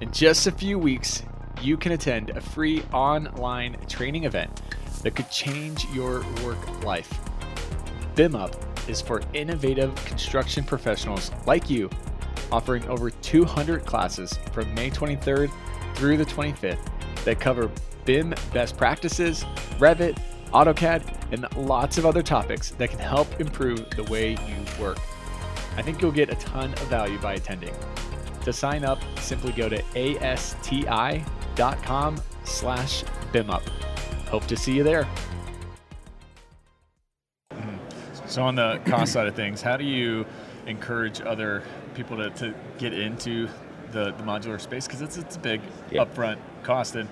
In 0.00 0.10
just 0.12 0.46
a 0.46 0.52
few 0.52 0.78
weeks, 0.78 1.22
you 1.62 1.76
can 1.76 1.92
attend 1.92 2.30
a 2.30 2.40
free 2.40 2.82
online 2.92 3.76
training 3.88 4.24
event 4.24 4.62
that 5.02 5.14
could 5.14 5.30
change 5.30 5.84
your 5.92 6.24
work 6.44 6.84
life. 6.84 7.20
BIM 8.14 8.34
Up 8.34 8.67
is 8.88 9.00
for 9.00 9.20
innovative 9.34 9.94
construction 10.04 10.64
professionals 10.64 11.30
like 11.46 11.68
you, 11.70 11.90
offering 12.50 12.86
over 12.88 13.10
200 13.10 13.84
classes 13.84 14.38
from 14.52 14.72
May 14.74 14.90
23rd 14.90 15.50
through 15.94 16.16
the 16.16 16.24
25th 16.24 16.78
that 17.24 17.40
cover 17.40 17.70
BIM 18.04 18.34
best 18.52 18.76
practices, 18.76 19.44
Revit, 19.78 20.18
AutoCAD, 20.52 21.32
and 21.32 21.46
lots 21.56 21.98
of 21.98 22.06
other 22.06 22.22
topics 22.22 22.70
that 22.72 22.90
can 22.90 22.98
help 22.98 23.40
improve 23.40 23.90
the 23.90 24.04
way 24.04 24.30
you 24.30 24.82
work. 24.82 24.98
I 25.76 25.82
think 25.82 26.00
you'll 26.00 26.10
get 26.10 26.30
a 26.30 26.34
ton 26.36 26.72
of 26.72 26.88
value 26.88 27.18
by 27.18 27.34
attending. 27.34 27.74
To 28.44 28.52
sign 28.52 28.84
up, 28.84 28.98
simply 29.18 29.52
go 29.52 29.68
to 29.68 29.82
asti.com 29.94 30.90
slash 32.44 33.04
bimup. 33.32 33.68
Hope 34.28 34.46
to 34.46 34.56
see 34.56 34.74
you 34.74 34.82
there. 34.82 35.06
So 38.28 38.42
on 38.42 38.56
the 38.56 38.80
cost 38.84 39.12
side 39.12 39.26
of 39.26 39.34
things, 39.34 39.62
how 39.62 39.78
do 39.78 39.84
you 39.84 40.26
encourage 40.66 41.22
other 41.22 41.62
people 41.94 42.18
to, 42.18 42.30
to 42.30 42.54
get 42.76 42.92
into 42.92 43.48
the, 43.92 44.12
the 44.12 44.22
modular 44.22 44.60
space? 44.60 44.86
Because 44.86 45.00
it's, 45.00 45.16
it's 45.16 45.36
a 45.36 45.38
big 45.38 45.62
upfront 45.92 46.36
cost. 46.62 46.94
And 46.94 47.08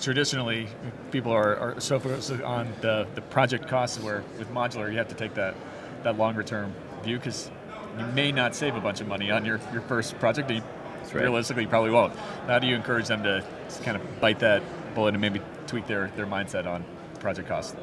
traditionally, 0.00 0.66
people 1.12 1.30
are, 1.30 1.56
are 1.56 1.80
so 1.80 2.00
focused 2.00 2.32
on 2.42 2.72
the, 2.80 3.06
the 3.14 3.22
project 3.22 3.68
costs 3.68 4.02
where 4.02 4.24
with 4.38 4.52
modular, 4.52 4.90
you 4.90 4.98
have 4.98 5.08
to 5.08 5.14
take 5.14 5.34
that, 5.34 5.54
that 6.02 6.18
longer 6.18 6.42
term 6.42 6.74
view 7.04 7.18
because 7.18 7.48
you 7.96 8.06
may 8.06 8.32
not 8.32 8.56
save 8.56 8.74
a 8.74 8.80
bunch 8.80 9.00
of 9.00 9.06
money 9.06 9.30
on 9.30 9.44
your, 9.44 9.60
your 9.72 9.82
first 9.82 10.18
project. 10.18 10.50
You 10.50 10.62
right. 11.04 11.14
realistically 11.14 11.62
you 11.62 11.68
probably 11.68 11.92
won't. 11.92 12.12
How 12.48 12.58
do 12.58 12.66
you 12.66 12.74
encourage 12.74 13.06
them 13.06 13.22
to 13.22 13.44
kind 13.84 13.96
of 13.96 14.20
bite 14.20 14.40
that 14.40 14.62
bullet 14.96 15.14
and 15.14 15.20
maybe 15.20 15.40
tweak 15.68 15.86
their, 15.86 16.10
their 16.16 16.26
mindset 16.26 16.66
on 16.66 16.84
project 17.20 17.48
costs? 17.48 17.76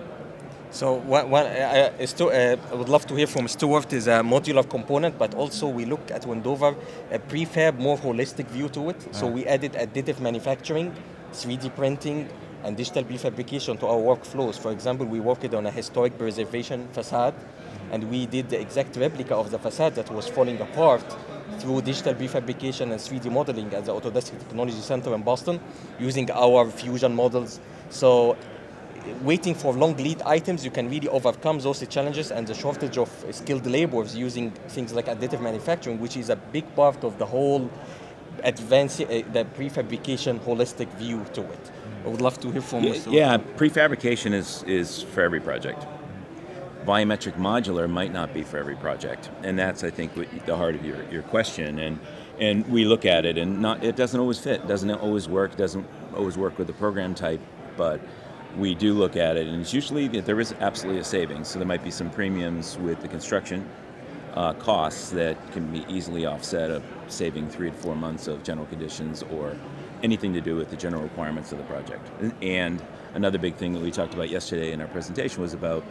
So 0.74 0.94
one, 0.94 1.30
one 1.30 1.46
uh, 1.46 1.92
uh, 2.00 2.58
I 2.72 2.74
would 2.74 2.90
love 2.90 3.06
to 3.06 3.14
hear 3.14 3.28
from 3.28 3.48
Stuart 3.48 3.94
is 3.94 4.08
a 4.08 4.22
modular 4.24 4.68
component, 4.68 5.20
but 5.20 5.36
also 5.36 5.68
we 5.68 5.86
look 5.86 6.10
at 6.10 6.26
Windover 6.26 6.76
a 7.12 7.20
prefab, 7.20 7.78
more 7.78 7.96
holistic 7.96 8.48
view 8.48 8.70
to 8.70 8.90
it. 8.90 9.16
So 9.16 9.28
we 9.28 9.46
added 9.46 9.74
additive 9.74 10.20
manufacturing, 10.20 10.92
3D 11.32 11.76
printing, 11.76 12.28
and 12.64 12.76
digital 12.76 13.04
prefabrication 13.04 13.80
to 13.82 13.86
our 13.86 14.00
workflows. 14.00 14.58
For 14.58 14.72
example, 14.72 15.06
we 15.06 15.20
worked 15.20 15.54
on 15.54 15.68
a 15.68 15.72
historic 15.72 16.18
preservation 16.18 16.88
facade, 16.92 17.36
and 17.92 18.10
we 18.10 18.26
did 18.26 18.50
the 18.50 18.60
exact 18.60 18.96
replica 18.98 19.36
of 19.36 19.52
the 19.52 19.60
facade 19.60 19.94
that 19.94 20.10
was 20.10 20.28
falling 20.28 20.60
apart 20.60 21.06
through 21.60 21.84
digital 21.84 22.16
prefabrication 22.16 22.92
and 22.92 22.94
3D 22.94 23.32
modeling 23.32 23.72
at 23.76 23.86
the 23.86 23.94
Autodesk 23.94 24.32
Technology 24.40 24.82
Center 24.82 25.14
in 25.14 25.22
Boston 25.22 25.60
using 26.00 26.32
our 26.32 26.68
fusion 26.72 27.14
models. 27.14 27.60
So 27.92 28.36
waiting 29.22 29.56
for 29.56 29.74
long 29.74 29.96
lead 29.98 30.22
items, 30.24 30.64
you 30.64 30.72
can 30.72 30.90
really 30.90 31.08
overcome 31.08 31.60
those 31.60 31.86
challenges 31.88 32.32
and 32.32 32.48
the 32.48 32.54
shortage 32.54 32.98
of 32.98 33.10
skilled 33.32 33.66
laborers 33.66 34.16
using 34.16 34.52
things 34.70 34.94
like 34.94 35.06
additive 35.08 35.42
manufacturing, 35.42 36.00
which 36.00 36.18
is 36.18 36.30
a 36.30 36.36
big 36.36 36.66
part 36.76 37.04
of 37.04 37.18
the 37.18 37.26
whole 37.26 37.70
advance 38.44 39.00
uh, 39.00 39.06
the 39.32 39.46
prefabrication 39.58 40.40
holistic 40.40 40.88
view 40.96 41.24
to 41.34 41.42
it. 41.42 41.72
I 42.06 42.10
would 42.10 42.22
love 42.22 42.40
to 42.42 42.52
hear 42.52 42.62
from 42.62 42.84
you. 42.84 42.96
Yeah, 43.08 43.38
prefabrication 43.38 44.34
is, 44.34 44.64
is 44.64 45.04
for 45.04 45.22
every 45.22 45.40
project 45.40 45.86
volumetric 46.86 47.38
modular 47.38 47.90
might 47.90 48.12
not 48.12 48.34
be 48.34 48.44
for 48.44 48.58
every 48.58 48.76
project, 48.76 49.30
and 49.42 49.58
that's 49.58 49.84
I 49.84 49.90
think 49.90 50.14
the 50.46 50.56
heart 50.56 50.76
of 50.76 50.86
your, 50.86 51.02
your 51.10 51.24
question. 51.24 51.80
And 51.80 52.00
and 52.40 52.68
we 52.68 52.86
look 52.86 53.06
at 53.06 53.26
it, 53.26 53.38
and 53.38 53.62
not 53.62 53.84
it 53.84 53.96
doesn't 53.96 54.20
always 54.20 54.40
fit, 54.40 54.68
doesn't 54.68 54.92
always 54.92 55.30
work, 55.30 55.56
doesn't 55.56 55.86
always 56.16 56.38
work 56.38 56.58
with 56.58 56.68
the 56.68 56.74
program 56.74 57.16
type, 57.16 57.42
but 57.78 58.02
we 58.58 58.76
do 58.76 58.94
look 58.94 59.16
at 59.16 59.38
it, 59.38 59.48
and 59.48 59.62
it's 59.62 59.74
usually 59.74 60.08
there 60.08 60.40
is 60.40 60.54
absolutely 60.60 61.02
a 61.02 61.04
savings. 61.04 61.48
So 61.48 61.60
there 61.60 61.68
might 61.68 61.84
be 61.84 61.92
some 61.92 62.10
premiums 62.10 62.78
with 62.78 63.02
the 63.02 63.08
construction 63.08 63.68
uh, 64.34 64.54
costs 64.54 65.12
that 65.12 65.38
can 65.52 65.72
be 65.72 65.86
easily 65.88 66.26
offset 66.26 66.72
of 66.72 66.84
saving 67.08 67.50
three 67.50 67.70
to 67.70 67.76
four 67.76 67.96
months 67.96 68.28
of 68.28 68.44
general 68.44 68.66
conditions 68.68 69.24
or 69.32 69.56
anything 70.02 70.34
to 70.34 70.42
do 70.42 70.56
with 70.56 70.70
the 70.70 70.76
general 70.76 71.04
requirements 71.04 71.52
of 71.52 71.58
the 71.58 71.64
project. 71.66 72.10
And 72.42 72.82
another 73.14 73.38
big 73.38 73.56
thing 73.56 73.74
that 73.74 73.82
we 73.82 73.92
talked 73.92 74.14
about 74.14 74.30
yesterday 74.30 74.72
in 74.72 74.82
our 74.82 74.88
presentation 74.88 75.42
was 75.42 75.54
about 75.54 75.84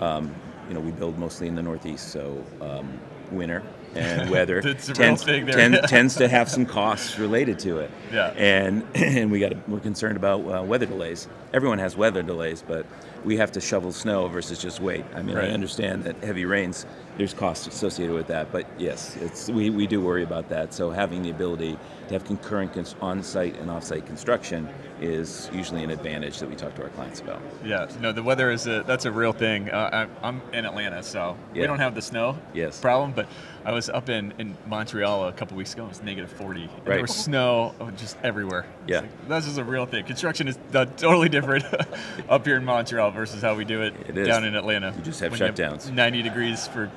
um, 0.00 0.34
you 0.68 0.74
know, 0.74 0.80
we 0.80 0.90
build 0.92 1.18
mostly 1.18 1.46
in 1.46 1.54
the 1.54 1.62
Northeast, 1.62 2.10
so 2.10 2.44
um, 2.60 2.98
winter 3.30 3.62
and 3.96 4.30
weather 4.30 4.60
tends, 4.74 5.24
tend, 5.24 5.80
tends 5.88 6.16
to 6.16 6.28
have 6.28 6.50
some 6.50 6.66
costs 6.66 7.18
related 7.18 7.58
to 7.60 7.78
it. 7.78 7.90
Yeah. 8.12 8.28
And 8.36 8.86
and 8.94 9.30
we 9.30 9.40
got 9.40 9.68
we're 9.68 9.80
concerned 9.80 10.16
about 10.16 10.40
uh, 10.40 10.62
weather 10.62 10.86
delays. 10.86 11.28
Everyone 11.52 11.78
has 11.78 11.96
weather 11.96 12.22
delays, 12.22 12.62
but 12.66 12.86
we 13.24 13.36
have 13.38 13.50
to 13.52 13.60
shovel 13.60 13.92
snow 13.92 14.28
versus 14.28 14.58
just 14.58 14.80
wait. 14.80 15.04
I 15.14 15.22
mean, 15.22 15.36
Right. 15.36 15.46
I 15.50 15.52
understand 15.52 16.04
that 16.04 16.22
heavy 16.22 16.44
rains, 16.44 16.86
there's 17.16 17.32
costs 17.32 17.66
associated 17.66 18.14
with 18.14 18.26
that, 18.26 18.52
but 18.52 18.66
yes, 18.78 19.16
it's 19.20 19.48
we, 19.48 19.70
we 19.70 19.86
do 19.86 20.00
worry 20.00 20.22
about 20.24 20.48
that. 20.50 20.74
So 20.74 20.90
having 20.90 21.22
the 21.22 21.30
ability 21.30 21.78
to 22.08 22.12
have 22.14 22.24
concurrent 22.24 22.74
cons- 22.74 22.96
on-site 23.00 23.58
and 23.60 23.70
off-site 23.70 24.04
construction 24.04 24.68
is 25.00 25.48
usually 25.52 25.82
an 25.84 25.90
advantage 25.90 26.38
that 26.38 26.48
we 26.48 26.54
talk 26.56 26.74
to 26.74 26.82
our 26.82 26.88
clients 26.90 27.20
about. 27.20 27.40
Yeah, 27.64 27.88
no, 28.00 28.12
the 28.12 28.22
weather 28.22 28.50
is 28.50 28.66
a 28.66 28.82
that's 28.86 29.04
a 29.06 29.12
real 29.12 29.32
thing. 29.32 29.70
Uh, 29.70 30.06
I, 30.22 30.26
I'm 30.28 30.42
in 30.52 30.66
Atlanta, 30.66 31.02
so 31.02 31.36
we 31.54 31.62
don't 31.62 31.78
have 31.78 31.94
the 31.94 32.02
snow 32.02 32.36
Yes. 32.52 32.80
problem. 32.80 33.12
But 33.12 33.26
I 33.64 33.72
was 33.72 33.88
up 33.88 34.08
in, 34.10 34.34
in 34.38 34.56
Montreal 34.66 35.28
a 35.28 35.32
couple 35.32 35.56
weeks 35.56 35.72
ago. 35.72 35.86
It 35.86 35.88
was 35.88 36.02
negative 36.02 36.30
40. 36.30 36.62
And 36.64 36.70
There 36.84 37.00
was 37.00 37.14
snow 37.14 37.74
oh, 37.80 37.90
just 37.92 38.16
everywhere. 38.22 38.66
Yeah. 38.86 39.00
like, 39.00 39.28
this 39.28 39.46
is 39.46 39.56
a 39.56 39.64
real 39.64 39.86
thing. 39.86 40.04
Construction 40.04 40.48
is 40.48 40.58
totally 40.72 41.30
different 41.30 41.64
up 42.28 42.44
here 42.44 42.56
in 42.56 42.64
Montreal 42.64 43.10
versus 43.14 43.40
how 43.40 43.54
we 43.54 43.64
do 43.64 43.82
it, 43.82 44.14
down 44.24 44.44
in 44.44 44.54
Atlanta. 44.54 44.92
You 44.96 45.02
just 45.02 45.20
have 45.20 45.32
shutdowns. 45.32 45.90
90 45.90 46.22
degrees 46.22 46.66
for 46.68 46.90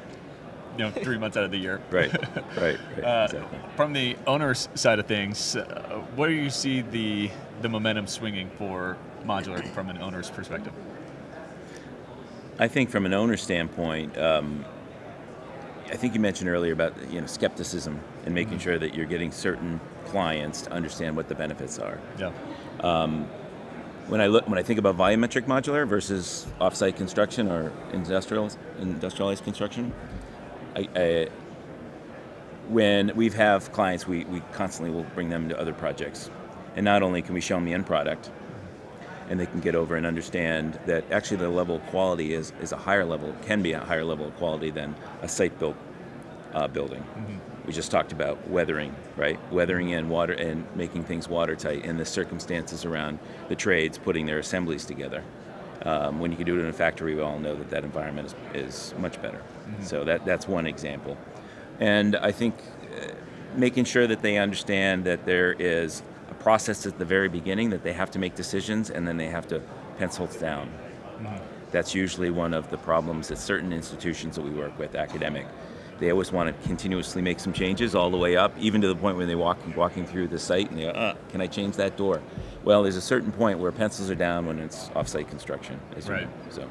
you 0.78 0.84
know 0.84 0.92
three 0.92 1.18
months 1.18 1.38
out 1.38 1.44
of 1.44 1.52
the 1.52 1.58
year. 1.58 1.82
Right, 1.92 2.12
right, 2.58 2.78
right. 2.96 3.04
Uh, 3.04 3.26
exactly. 3.26 3.60
From 3.76 3.94
the 3.94 4.16
owner's 4.28 4.70
side 4.76 5.00
of 5.00 5.06
things, 5.06 5.56
uh, 5.56 6.04
where 6.16 6.30
do 6.30 6.36
you 6.36 6.50
see 6.50 6.82
the 6.82 7.32
the 7.62 7.70
momentum 7.70 8.08
swinging 8.08 8.50
for 8.58 8.98
modular 9.26 9.66
from 9.74 9.90
an 9.90 9.98
owner's 10.00 10.30
perspective? 10.30 10.74
I 12.60 12.68
think 12.68 12.90
from 12.90 13.06
an 13.06 13.14
owner 13.14 13.38
standpoint, 13.38 14.18
um, 14.18 14.66
I 15.92 15.96
think 15.96 16.14
you 16.16 16.20
mentioned 16.20 16.50
earlier 16.50 16.74
about 16.74 16.94
you 17.12 17.22
know 17.22 17.28
skepticism 17.28 18.00
and 18.26 18.34
making 18.34 18.60
sure 18.60 18.78
that 18.78 18.94
you're 18.94 19.06
getting 19.06 19.32
certain 19.32 19.80
clients 20.06 20.62
to 20.64 20.72
understand 20.72 21.16
what 21.16 21.28
the 21.28 21.36
benefits 21.36 21.80
are. 21.80 22.00
Yeah. 22.20 22.32
When 24.08 24.22
I 24.22 24.28
look, 24.28 24.48
when 24.48 24.58
I 24.58 24.64
think 24.64 24.80
about 24.80 24.96
volumetric 24.96 25.48
modular 25.48 25.86
versus 25.86 26.48
offsite 26.62 26.96
construction 26.96 27.52
or 27.52 27.74
industrial 27.92 28.50
industrialized 28.80 29.44
construction, 29.44 29.94
I, 30.78 30.88
I, 30.96 31.28
when 32.70 33.14
we 33.18 33.30
have 33.32 33.74
clients, 33.74 34.08
we, 34.08 34.24
we 34.26 34.40
constantly 34.54 34.96
will 34.96 35.04
bring 35.14 35.30
them 35.30 35.50
to 35.50 35.60
other 35.60 35.74
projects, 35.74 36.30
and 36.78 36.86
not 36.86 37.04
only 37.04 37.22
can 37.22 37.34
we 37.34 37.42
show 37.42 37.56
them 37.56 37.66
the 37.66 37.74
end 37.74 37.86
product, 37.86 38.32
and 39.30 39.38
they 39.38 39.46
can 39.46 39.60
get 39.60 39.76
over 39.76 39.98
and 39.98 40.06
understand 40.06 40.80
that 40.86 41.04
actually 41.12 41.38
the 41.38 41.50
level 41.50 41.76
of 41.76 41.86
quality 41.88 42.34
is, 42.34 42.54
is 42.62 42.72
a 42.72 42.78
higher 42.78 43.04
level, 43.04 43.36
can 43.42 43.62
be 43.62 43.74
a 43.74 43.80
higher 43.82 44.06
level 44.06 44.28
of 44.28 44.36
quality 44.38 44.70
than 44.70 44.96
a 45.22 45.28
site 45.28 45.60
built 45.60 45.76
uh, 46.54 46.68
building. 46.68 47.04
We 47.66 47.74
just 47.74 47.92
talked 47.92 48.12
about 48.12 48.48
weathering, 48.48 48.96
right? 49.18 49.40
Weathering 49.52 49.90
in 49.90 50.10
water 50.10 50.34
and 50.34 50.66
making 50.76 51.04
things 51.04 51.28
watertight 51.28 51.86
and 51.86 52.00
the 52.00 52.06
circumstances 52.06 52.86
around 52.86 53.20
the 53.50 53.56
trades 53.56 53.98
putting 53.98 54.26
their 54.26 54.40
assemblies 54.40 54.86
together. 54.86 55.24
Um, 55.84 56.20
when 56.20 56.32
you 56.32 56.38
can 56.38 56.46
do 56.46 56.58
it 56.58 56.62
in 56.62 56.68
a 56.68 56.74
factory, 56.74 57.14
we 57.16 57.22
all 57.22 57.40
know 57.40 57.56
that 57.56 57.70
that 57.70 57.84
environment 57.84 58.34
is, 58.54 58.92
is 58.92 58.94
much 58.98 59.22
better. 59.22 59.42
So 59.84 60.04
that, 60.06 60.26
that's 60.26 60.48
one 60.48 60.66
example. 60.66 61.18
And 61.80 62.16
I 62.16 62.32
think 62.32 62.56
uh, 62.96 63.12
making 63.56 63.86
sure 63.86 64.08
that 64.08 64.22
they 64.22 64.38
understand 64.38 65.04
that 65.06 65.26
there 65.26 65.54
is 65.54 66.02
a 66.32 66.34
process 66.36 66.86
at 66.86 66.98
the 66.98 67.06
very 67.06 67.30
beginning 67.30 67.70
that 67.70 67.84
they 67.84 67.94
have 67.94 68.10
to 68.12 68.20
make 68.20 68.36
decisions 68.36 68.90
and 68.90 69.08
then 69.08 69.18
they 69.18 69.28
have 69.28 69.48
to 69.50 69.62
pencil 69.98 70.26
it 70.26 70.40
down. 70.40 70.72
That's 71.72 71.94
usually 71.94 72.30
one 72.30 72.54
of 72.54 72.70
the 72.70 72.78
problems 72.78 73.28
that 73.28 73.38
certain 73.38 73.74
institutions 73.74 74.36
that 74.36 74.44
we 74.44 74.52
work 74.52 74.78
with, 74.80 74.96
academic. 74.96 75.46
They 76.00 76.12
always 76.12 76.32
want 76.32 76.48
to 76.62 76.68
continuously 76.68 77.22
make 77.22 77.40
some 77.40 77.54
changes 77.54 77.96
all 77.96 78.10
the 78.10 78.18
way 78.18 78.38
up, 78.38 78.54
even 78.60 78.82
to 78.82 78.88
the 78.88 78.96
point 78.96 79.18
when 79.18 79.28
they 79.28 79.36
walk 79.36 79.58
walking 79.76 80.06
through 80.06 80.28
the 80.28 80.40
site 80.40 80.70
and 80.70 80.78
they 80.80 80.84
go, 80.84 80.90
uh, 80.92 81.16
"Can 81.32 81.42
I 81.42 81.48
change 81.48 81.76
that 81.78 81.98
door?" 81.98 82.22
Well, 82.64 82.84
there's 82.84 82.98
a 82.98 83.02
certain 83.02 83.32
point 83.32 83.60
where 83.60 83.72
pencils 83.72 84.10
are 84.12 84.16
down 84.16 84.46
when 84.46 84.60
it's 84.60 84.90
off-site 84.96 85.30
construction, 85.30 85.80
as 85.96 86.06
you 86.08 86.14
Right. 86.14 86.24
know. 86.24 86.52
So, 86.52 86.62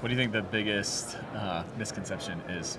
What 0.00 0.08
do 0.10 0.14
you 0.14 0.20
think 0.20 0.32
the 0.32 0.42
biggest 0.42 1.16
uh, 1.34 1.62
misconception 1.78 2.40
is 2.48 2.78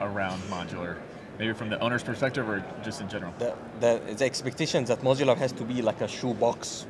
around 0.00 0.40
modular? 0.50 0.96
Maybe 1.38 1.52
from 1.54 1.68
the 1.70 1.78
owner's 1.80 2.02
perspective 2.02 2.48
or 2.48 2.62
just 2.84 3.00
in 3.00 3.08
general? 3.08 3.32
the, 3.38 3.54
the, 3.80 4.14
the 4.14 4.24
expectation 4.24 4.84
that 4.84 5.00
modular 5.00 5.36
has 5.36 5.52
to 5.52 5.64
be 5.64 5.80
like 5.82 6.00
a 6.00 6.08
shoebox 6.08 6.86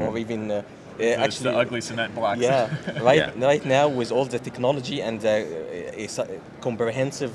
or 0.00 0.16
even 0.18 0.50
uh, 0.50 0.54
uh, 0.54 0.62
It's 0.98 1.18
actually 1.22 1.50
the 1.52 1.58
ugly 1.58 1.80
cement 1.80 2.14
blocks. 2.14 2.40
yeah 2.40 2.68
right 3.00 3.18
Yeah. 3.18 3.46
right 3.50 3.64
now 3.64 3.88
with 3.88 4.10
all 4.12 4.24
the 4.24 4.38
technology 4.38 5.02
and 5.02 5.20
the 5.20 5.36
uh, 5.38 6.22
uh, 6.22 6.26
comprehensive 6.60 7.32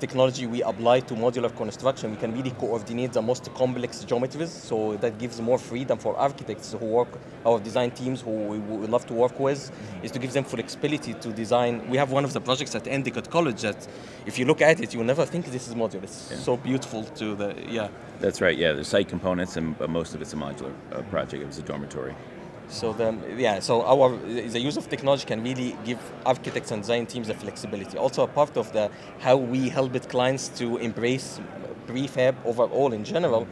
technology 0.00 0.46
we 0.46 0.62
apply 0.62 1.00
to 1.00 1.14
modular 1.14 1.54
construction 1.56 2.10
we 2.10 2.16
can 2.16 2.32
really 2.34 2.50
coordinate 2.52 3.12
the 3.12 3.22
most 3.22 3.52
complex 3.54 4.04
geometries 4.04 4.48
so 4.48 4.96
that 4.96 5.18
gives 5.18 5.40
more 5.40 5.58
freedom 5.58 5.98
for 5.98 6.16
architects 6.16 6.72
who 6.72 6.86
work 6.86 7.08
our 7.46 7.60
design 7.60 7.90
teams 7.90 8.20
who 8.20 8.30
we 8.30 8.58
would 8.58 8.90
love 8.90 9.06
to 9.06 9.14
work 9.14 9.38
with 9.38 9.70
is 10.02 10.10
to 10.10 10.18
give 10.18 10.32
them 10.32 10.44
flexibility 10.44 11.12
to 11.14 11.28
design 11.32 11.72
we 11.90 11.96
have 11.96 12.10
one 12.10 12.24
of 12.24 12.32
the 12.32 12.40
projects 12.40 12.74
at 12.74 12.86
Endicott 12.86 13.30
College 13.30 13.60
that 13.62 13.86
if 14.26 14.38
you 14.38 14.44
look 14.44 14.60
at 14.60 14.80
it 14.80 14.94
you'll 14.94 15.04
never 15.04 15.24
think 15.26 15.46
this 15.46 15.68
is 15.68 15.74
modular 15.74 16.02
it's 16.04 16.44
so 16.44 16.56
beautiful 16.56 17.04
to 17.04 17.34
the 17.34 17.54
yeah 17.68 17.88
that's 18.20 18.42
right. 18.42 18.56
Yeah, 18.56 18.72
there's 18.72 18.88
site 18.88 19.08
components, 19.08 19.56
and 19.56 19.76
but 19.78 19.88
most 19.88 20.14
of 20.14 20.20
it's 20.20 20.34
a 20.34 20.36
modular 20.36 20.74
uh, 20.92 21.00
project. 21.04 21.42
It 21.42 21.46
was 21.46 21.58
a 21.58 21.62
dormitory. 21.62 22.14
So 22.70 22.92
the 22.92 23.16
yeah, 23.36 23.58
so 23.58 23.82
our 23.82 24.16
the 24.16 24.60
use 24.60 24.76
of 24.76 24.88
technology 24.88 25.26
can 25.26 25.42
really 25.42 25.76
give 25.84 25.98
architects 26.24 26.70
and 26.70 26.82
design 26.82 27.06
teams 27.06 27.26
the 27.26 27.34
flexibility. 27.34 27.98
Also, 27.98 28.22
a 28.22 28.28
part 28.28 28.56
of 28.56 28.72
the 28.72 28.90
how 29.18 29.36
we 29.36 29.68
help 29.68 29.92
with 29.92 30.08
clients 30.08 30.48
to 30.60 30.76
embrace 30.78 31.40
prefab 31.88 32.36
overall 32.44 32.92
in 32.92 33.04
general 33.04 33.48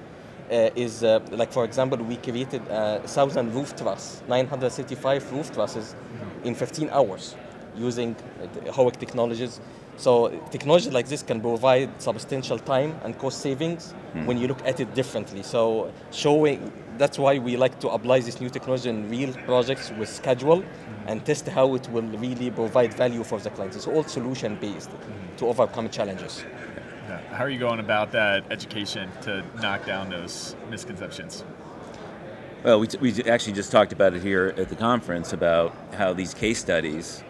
uh, 0.51 0.71
is 0.77 1.03
uh, 1.03 1.19
like 1.33 1.53
for 1.53 1.65
example, 1.65 1.99
we 1.99 2.17
created 2.17 2.63
a 2.69 3.01
thousand 3.07 3.53
roof 3.55 3.75
truss, 3.77 4.23
935 4.29 5.33
roof 5.33 5.53
trusses 5.53 5.97
in 6.45 6.55
15 6.55 6.89
hours 6.91 7.35
using 7.77 8.15
uh, 8.15 8.73
HOIC 8.73 8.97
technologies. 8.99 9.61
So 9.97 10.29
technology 10.51 10.91
like 10.91 11.09
this 11.09 11.25
can 11.25 11.41
provide 11.41 11.91
substantial 12.01 12.59
time 12.59 12.95
and 13.03 13.19
cost 13.19 13.41
savings 13.41 13.95
when 14.27 14.39
you 14.39 14.47
look 14.47 14.65
at 14.65 14.79
it 14.79 14.95
differently. 14.95 15.43
So 15.43 15.93
showing 16.13 16.73
that's 16.99 17.19
why 17.19 17.39
we 17.39 17.57
like 17.57 17.79
to 17.81 17.89
apply 17.89 18.21
this 18.21 18.41
new 18.41 18.51
technology 18.51 18.91
in 18.91 19.09
real 19.09 19.33
projects 19.47 19.91
with 19.99 20.09
schedule 20.09 20.61
mm-hmm. 20.63 21.09
and 21.09 21.25
test 21.25 21.47
how 21.49 21.75
it 21.75 21.89
will 21.91 22.03
really 22.03 22.51
provide 22.51 22.93
value 22.95 23.25
for 23.25 23.39
the 23.39 23.51
clients. 23.51 23.77
It's 23.77 23.87
all 23.87 24.05
solution 24.05 24.57
based 24.57 24.91
to 25.39 25.47
overcome 25.47 25.89
challenges. 25.89 26.45
Yeah. 27.09 27.21
How 27.31 27.45
are 27.45 27.51
you 27.51 27.59
going 27.59 27.81
about 27.81 28.13
that 28.13 28.45
education 28.51 29.09
to 29.23 29.45
knock 29.63 29.87
down 29.87 30.11
those 30.11 30.57
misconceptions? 30.69 31.45
Well, 32.65 32.81
we, 32.81 32.89
t- 32.89 32.99
we 32.99 33.23
actually 33.25 33.53
just 33.53 33.71
talked 33.71 33.93
about 33.93 34.15
it 34.15 34.23
here 34.23 34.53
at 34.57 34.69
the 34.69 34.77
conference 34.77 35.33
about 35.33 35.75
how 35.95 36.13
these 36.13 36.35
case 36.35 36.59
studies 36.59 37.23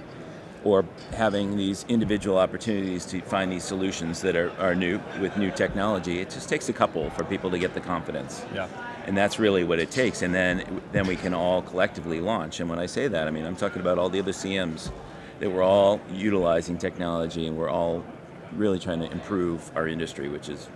or 0.65 0.85
having 1.13 1.57
these 1.57 1.85
individual 1.89 2.39
opportunities 2.39 3.05
to 3.07 3.21
find 3.21 3.53
these 3.53 3.63
solutions 3.63 4.23
that 4.23 4.35
are, 4.35 4.51
are 4.59 4.75
new 4.75 4.99
with 5.21 5.37
new 5.37 5.51
technology, 5.51 6.21
it 6.21 6.31
just 6.31 6.49
takes 6.49 6.69
a 6.69 6.73
couple 6.73 7.11
for 7.11 7.25
people 7.25 7.51
to 7.51 7.59
get 7.59 7.75
the 7.75 7.81
confidence. 7.81 8.45
Yeah. 8.55 8.69
And 9.09 9.17
that's 9.17 9.39
really 9.39 9.65
what 9.65 9.79
it 9.79 9.91
takes. 9.91 10.21
And 10.21 10.35
then, 10.35 10.83
then 10.93 11.07
we 11.07 11.17
can 11.17 11.33
all 11.33 11.63
collectively 11.63 12.21
launch. 12.21 12.61
And 12.61 12.69
when 12.69 12.79
I 12.79 12.85
say 12.85 13.09
that, 13.09 13.27
I 13.27 13.31
mean, 13.31 13.47
I'm 13.47 13.57
talking 13.57 13.81
about 13.81 13.99
all 13.99 14.11
the 14.11 14.19
other 14.19 14.33
CMs 14.33 14.93
that 15.41 15.49
we're 15.51 15.63
all 15.63 15.99
utilizing 16.13 16.77
technology 16.77 17.47
and 17.47 17.57
we're 17.57 17.71
all 17.71 18.05
really 18.53 18.79
trying 18.79 19.01
to 19.01 19.11
improve 19.11 19.75
our 19.75 19.89
industry, 19.89 20.29
which 20.29 20.51
is 20.51 20.69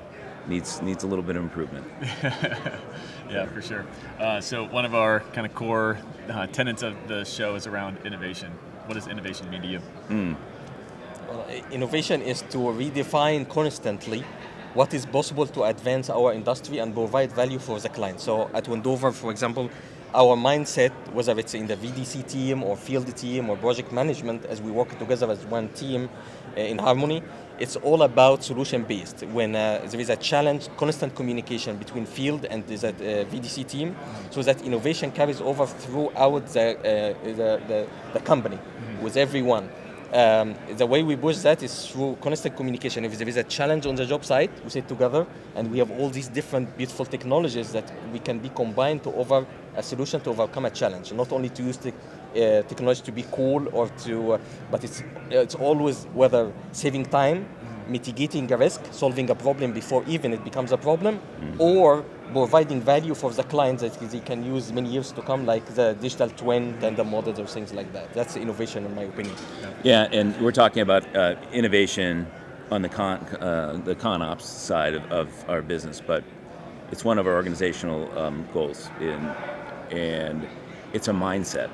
needs, 0.48 0.80
needs 0.80 1.04
a 1.04 1.06
little 1.06 1.22
bit 1.22 1.36
of 1.36 1.42
improvement. 1.42 1.86
Yeah, 3.30 3.46
for 3.46 3.62
sure. 3.62 3.86
Uh, 4.18 4.42
so 4.42 4.64
one 4.66 4.84
of 4.84 4.94
our 4.94 5.20
kind 5.32 5.46
of 5.46 5.54
core 5.54 5.96
uh, 6.28 6.46
tenets 6.48 6.82
of 6.82 6.94
the 7.08 7.24
show 7.24 7.54
is 7.54 7.66
around 7.66 7.96
innovation. 8.04 8.52
What 8.84 8.94
does 8.94 9.06
innovation 9.06 9.48
mean 9.48 9.62
to 9.62 9.68
you? 9.68 9.80
Well, 11.28 11.46
innovation 11.70 12.20
is 12.20 12.42
to 12.50 12.58
redefine 12.58 13.48
constantly 13.48 14.22
what 14.74 14.94
is 14.94 15.04
possible 15.04 15.46
to 15.46 15.64
advance 15.64 16.08
our 16.08 16.32
industry 16.32 16.78
and 16.78 16.94
provide 16.94 17.32
value 17.32 17.58
for 17.58 17.78
the 17.78 17.88
client. 17.88 18.20
So 18.20 18.50
at 18.54 18.68
Windover, 18.68 19.12
for 19.12 19.30
example, 19.30 19.70
our 20.14 20.36
mindset, 20.36 20.92
whether 21.12 21.38
it's 21.38 21.54
in 21.54 21.66
the 21.66 21.76
VDC 21.76 22.28
team 22.28 22.62
or 22.62 22.76
field 22.76 23.14
team 23.16 23.48
or 23.48 23.56
project 23.56 23.92
management, 23.92 24.44
as 24.46 24.60
we 24.60 24.70
work 24.70 24.98
together 24.98 25.30
as 25.30 25.44
one 25.46 25.68
team 25.70 26.08
uh, 26.56 26.60
in 26.60 26.78
harmony, 26.78 27.22
it's 27.58 27.76
all 27.76 28.02
about 28.02 28.42
solution 28.42 28.82
based. 28.82 29.22
When 29.24 29.54
uh, 29.54 29.86
there 29.86 30.00
is 30.00 30.10
a 30.10 30.16
challenge, 30.16 30.68
constant 30.76 31.14
communication 31.14 31.76
between 31.76 32.04
field 32.04 32.44
and 32.46 32.66
the 32.66 32.88
uh, 32.88 32.92
VDC 33.30 33.66
team, 33.68 33.96
so 34.30 34.42
that 34.42 34.60
innovation 34.62 35.12
carries 35.12 35.40
over 35.40 35.66
throughout 35.66 36.46
the, 36.48 36.78
uh, 36.78 37.24
the, 37.24 37.62
the, 37.68 37.88
the 38.12 38.20
company 38.20 38.58
with 39.00 39.16
everyone. 39.16 39.70
Um, 40.12 40.54
the 40.76 40.84
way 40.84 41.02
we 41.02 41.16
push 41.16 41.38
that 41.38 41.62
is 41.62 41.86
through 41.86 42.18
constant 42.20 42.54
communication. 42.54 43.02
If 43.06 43.16
there 43.16 43.28
is 43.28 43.38
a 43.38 43.44
challenge 43.44 43.86
on 43.86 43.94
the 43.94 44.04
job 44.04 44.26
site, 44.26 44.50
we 44.62 44.68
sit 44.68 44.86
together 44.86 45.26
and 45.54 45.70
we 45.70 45.78
have 45.78 45.90
all 45.90 46.10
these 46.10 46.28
different 46.28 46.76
beautiful 46.76 47.06
technologies 47.06 47.72
that 47.72 47.90
we 48.12 48.18
can 48.18 48.38
be 48.38 48.50
combined 48.50 49.02
to 49.04 49.14
over 49.14 49.46
a 49.74 49.82
solution 49.82 50.20
to 50.20 50.30
overcome 50.30 50.66
a 50.66 50.70
challenge. 50.70 51.14
Not 51.14 51.32
only 51.32 51.48
to 51.48 51.62
use 51.62 51.78
the 51.78 51.92
uh, 51.92 52.62
technology 52.68 53.00
to 53.04 53.12
be 53.12 53.24
cool 53.32 53.66
or 53.72 53.88
to, 54.04 54.32
uh, 54.32 54.38
but 54.70 54.84
it's 54.84 55.02
it's 55.30 55.54
always 55.54 56.04
whether 56.12 56.52
saving 56.72 57.06
time 57.06 57.46
mitigating 57.88 58.50
a 58.52 58.56
risk, 58.56 58.80
solving 58.92 59.30
a 59.30 59.34
problem 59.34 59.72
before 59.72 60.04
even 60.06 60.32
it 60.32 60.44
becomes 60.44 60.72
a 60.72 60.78
problem, 60.78 61.20
or 61.58 62.04
providing 62.32 62.80
value 62.80 63.14
for 63.14 63.30
the 63.30 63.42
client 63.44 63.80
that 63.80 63.92
they 64.10 64.20
can 64.20 64.42
use 64.44 64.72
many 64.72 64.88
years 64.88 65.12
to 65.12 65.22
come, 65.22 65.44
like 65.44 65.64
the 65.74 65.94
digital 66.00 66.30
twin 66.30 66.74
and 66.82 66.96
the 66.96 67.04
models 67.04 67.38
or 67.38 67.46
things 67.46 67.72
like 67.74 67.92
that. 67.92 68.12
That's 68.14 68.36
innovation, 68.36 68.86
in 68.86 68.94
my 68.94 69.02
opinion. 69.02 69.34
Yeah, 69.82 70.08
and 70.12 70.38
we're 70.40 70.52
talking 70.52 70.82
about 70.82 71.04
uh, 71.14 71.36
innovation 71.52 72.26
on 72.70 72.82
the 72.82 72.88
con 72.88 73.18
uh, 73.18 73.78
the 73.84 73.94
con 73.94 74.22
ops 74.22 74.46
side 74.46 74.94
of, 74.94 75.04
of 75.12 75.28
our 75.50 75.60
business, 75.60 76.00
but 76.00 76.24
it's 76.90 77.04
one 77.04 77.18
of 77.18 77.26
our 77.26 77.34
organizational 77.34 78.18
um, 78.18 78.46
goals, 78.52 78.88
in, 79.00 79.30
and 79.90 80.46
it's 80.94 81.08
a 81.08 81.12
mindset. 81.12 81.70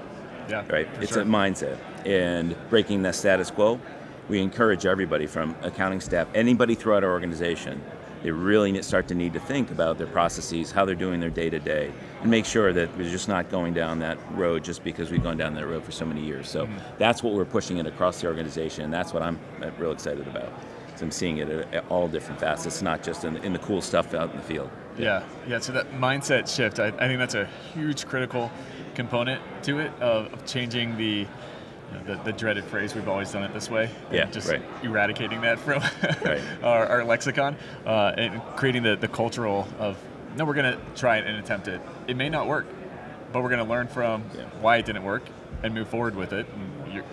Yeah, 0.48 0.64
right? 0.70 0.88
for 0.94 1.02
It's 1.02 1.12
sure. 1.12 1.22
a 1.22 1.26
mindset, 1.26 1.78
and 2.06 2.56
breaking 2.70 3.02
the 3.02 3.12
status 3.12 3.50
quo. 3.50 3.78
We 4.28 4.40
encourage 4.40 4.84
everybody 4.84 5.26
from 5.26 5.56
accounting 5.62 6.00
staff, 6.00 6.28
anybody 6.34 6.74
throughout 6.74 7.02
our 7.02 7.10
organization. 7.10 7.82
They 8.22 8.30
really 8.30 8.82
start 8.82 9.08
to 9.08 9.14
need 9.14 9.32
to 9.34 9.40
think 9.40 9.70
about 9.70 9.96
their 9.96 10.08
processes, 10.08 10.72
how 10.72 10.84
they're 10.84 10.94
doing 10.94 11.20
their 11.20 11.30
day 11.30 11.48
to 11.50 11.58
day, 11.60 11.92
and 12.20 12.30
make 12.30 12.44
sure 12.44 12.72
that 12.72 12.94
we're 12.98 13.08
just 13.08 13.28
not 13.28 13.48
going 13.48 13.74
down 13.74 14.00
that 14.00 14.18
road 14.32 14.64
just 14.64 14.82
because 14.82 15.10
we've 15.10 15.22
gone 15.22 15.36
down 15.36 15.54
that 15.54 15.66
road 15.66 15.84
for 15.84 15.92
so 15.92 16.04
many 16.04 16.20
years. 16.20 16.50
So 16.50 16.68
that's 16.98 17.22
what 17.22 17.34
we're 17.34 17.44
pushing 17.44 17.78
it 17.78 17.86
across 17.86 18.20
the 18.20 18.26
organization, 18.26 18.84
and 18.84 18.92
that's 18.92 19.14
what 19.14 19.22
I'm 19.22 19.38
uh, 19.62 19.70
real 19.78 19.92
excited 19.92 20.26
about. 20.26 20.52
So 20.96 21.04
I'm 21.04 21.12
seeing 21.12 21.38
it 21.38 21.48
at, 21.48 21.84
all 21.88 22.08
different 22.08 22.40
facets, 22.40 22.82
not 22.82 23.04
just 23.04 23.24
in, 23.24 23.36
in 23.38 23.52
the 23.52 23.60
cool 23.60 23.80
stuff 23.80 24.14
out 24.14 24.32
in 24.32 24.36
the 24.36 24.42
field. 24.42 24.68
Yeah, 24.98 25.22
yeah. 25.46 25.60
So 25.60 25.72
that 25.72 25.92
mindset 25.92 26.52
shift, 26.52 26.80
I, 26.80 26.88
I 26.88 27.06
think 27.06 27.20
that's 27.20 27.36
a 27.36 27.48
huge 27.72 28.04
critical 28.04 28.50
component 28.96 29.40
to 29.62 29.78
it 29.78 29.92
of, 30.00 30.32
of 30.32 30.44
changing 30.44 30.96
the, 30.96 31.28
the 32.06 32.14
the 32.24 32.32
dreaded 32.32 32.64
phrase 32.64 32.94
we've 32.94 33.08
always 33.08 33.30
done 33.32 33.42
it 33.44 33.52
this 33.52 33.70
way. 33.70 33.90
Yeah, 34.12 34.26
just 34.30 34.48
right. 34.48 34.62
eradicating 34.82 35.40
that 35.42 35.58
from 35.58 35.82
Right. 36.24 36.40
our, 36.62 36.86
our 36.86 37.04
lexicon 37.04 37.56
uh, 37.86 38.12
and 38.16 38.40
creating 38.56 38.82
the, 38.82 38.96
the 38.96 39.08
cultural 39.08 39.66
of 39.78 39.96
no, 40.36 40.44
we're 40.44 40.54
going 40.54 40.72
to 40.76 40.80
try 40.94 41.16
it 41.18 41.26
and 41.26 41.36
attempt 41.36 41.66
it. 41.68 41.80
It 42.06 42.16
may 42.16 42.28
not 42.28 42.46
work, 42.46 42.66
but 43.32 43.42
we're 43.42 43.48
going 43.48 43.64
to 43.64 43.70
learn 43.70 43.88
from 43.88 44.24
Yeah. 44.36 44.44
why 44.60 44.76
it 44.76 44.86
didn't 44.86 45.02
work 45.04 45.22
and 45.62 45.74
move 45.74 45.88
forward 45.88 46.14
with 46.14 46.32
it. 46.32 46.46
And 46.84 46.92
you're, 46.94 47.04